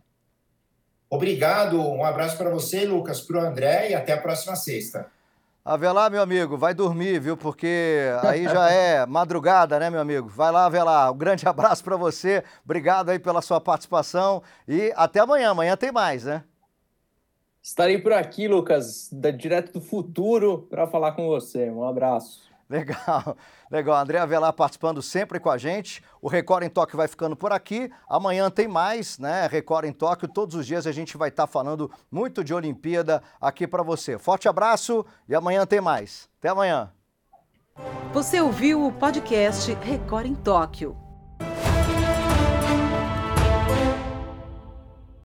Obrigado, 1.09 1.81
um 1.81 2.05
abraço 2.05 2.37
para 2.37 2.51
você, 2.51 2.85
Lucas, 2.85 3.21
para 3.21 3.37
o 3.37 3.41
André, 3.41 3.91
e 3.91 3.95
até 3.95 4.15
a 4.15 4.21
próxima 4.21 4.57
sexta. 4.57 5.07
Avelar, 5.63 6.11
meu 6.11 6.23
amigo, 6.23 6.57
vai 6.57 6.73
dormir, 6.73 7.21
viu? 7.21 7.37
Porque 7.37 7.99
aí 8.23 8.45
já 8.45 8.71
é 8.71 9.05
madrugada, 9.05 9.79
né, 9.79 9.91
meu 9.91 10.01
amigo? 10.01 10.27
Vai 10.27 10.51
lá, 10.51 10.65
Avelar. 10.65 11.13
Um 11.13 11.17
grande 11.17 11.47
abraço 11.47 11.85
para 11.85 11.97
você. 11.97 12.43
Obrigado 12.65 13.11
aí 13.11 13.19
pela 13.19 13.43
sua 13.43 13.61
participação 13.61 14.43
e 14.67 14.91
até 14.97 15.21
amanhã. 15.21 15.51
Amanhã 15.51 15.77
tem 15.77 15.93
mais, 15.93 16.25
né? 16.25 16.45
Estarei 17.63 17.99
por 17.99 18.15
aqui, 18.15 18.49
Lucas, 18.49 19.11
direto 19.37 19.75
do 19.75 19.81
futuro, 19.83 20.67
para 20.71 20.87
falar 20.87 21.13
com 21.13 21.29
você. 21.29 21.69
Um 21.71 21.85
abraço. 21.85 22.50
Legal, 22.71 23.37
legal. 23.69 23.97
André 23.97 24.19
Avelar 24.19 24.53
participando 24.53 25.03
sempre 25.03 25.41
com 25.41 25.51
a 25.51 25.59
gente. 25.59 26.01
O 26.23 26.29
Record 26.29 26.63
em 26.63 26.71
Tóquio 26.71 26.97
vai 26.97 27.09
ficando 27.09 27.35
por 27.35 27.53
aqui. 27.53 27.91
Amanhã 28.09 28.49
tem 28.49 28.69
mais, 28.69 29.19
né? 29.19 29.49
Record 29.49 29.87
em 29.87 29.93
Tóquio. 29.93 30.29
Todos 30.29 30.55
os 30.55 30.65
dias 30.65 30.87
a 30.87 30.93
gente 30.93 31.17
vai 31.17 31.31
estar 31.31 31.49
tá 31.49 31.53
falando 31.53 31.91
muito 32.09 32.45
de 32.45 32.55
Olimpíada 32.55 33.21
aqui 33.41 33.67
para 33.67 33.83
você. 33.83 34.17
Forte 34.17 34.49
abraço 34.49 35.05
e 35.29 35.35
amanhã 35.35 35.67
tem 35.67 35.81
mais. 35.81 36.29
Até 36.39 36.51
amanhã. 36.51 36.93
Você 38.13 38.41
ouviu 38.41 38.87
o 38.87 38.93
podcast 38.93 39.73
Record 39.75 40.27
em 40.27 40.35
Tóquio. 40.37 41.10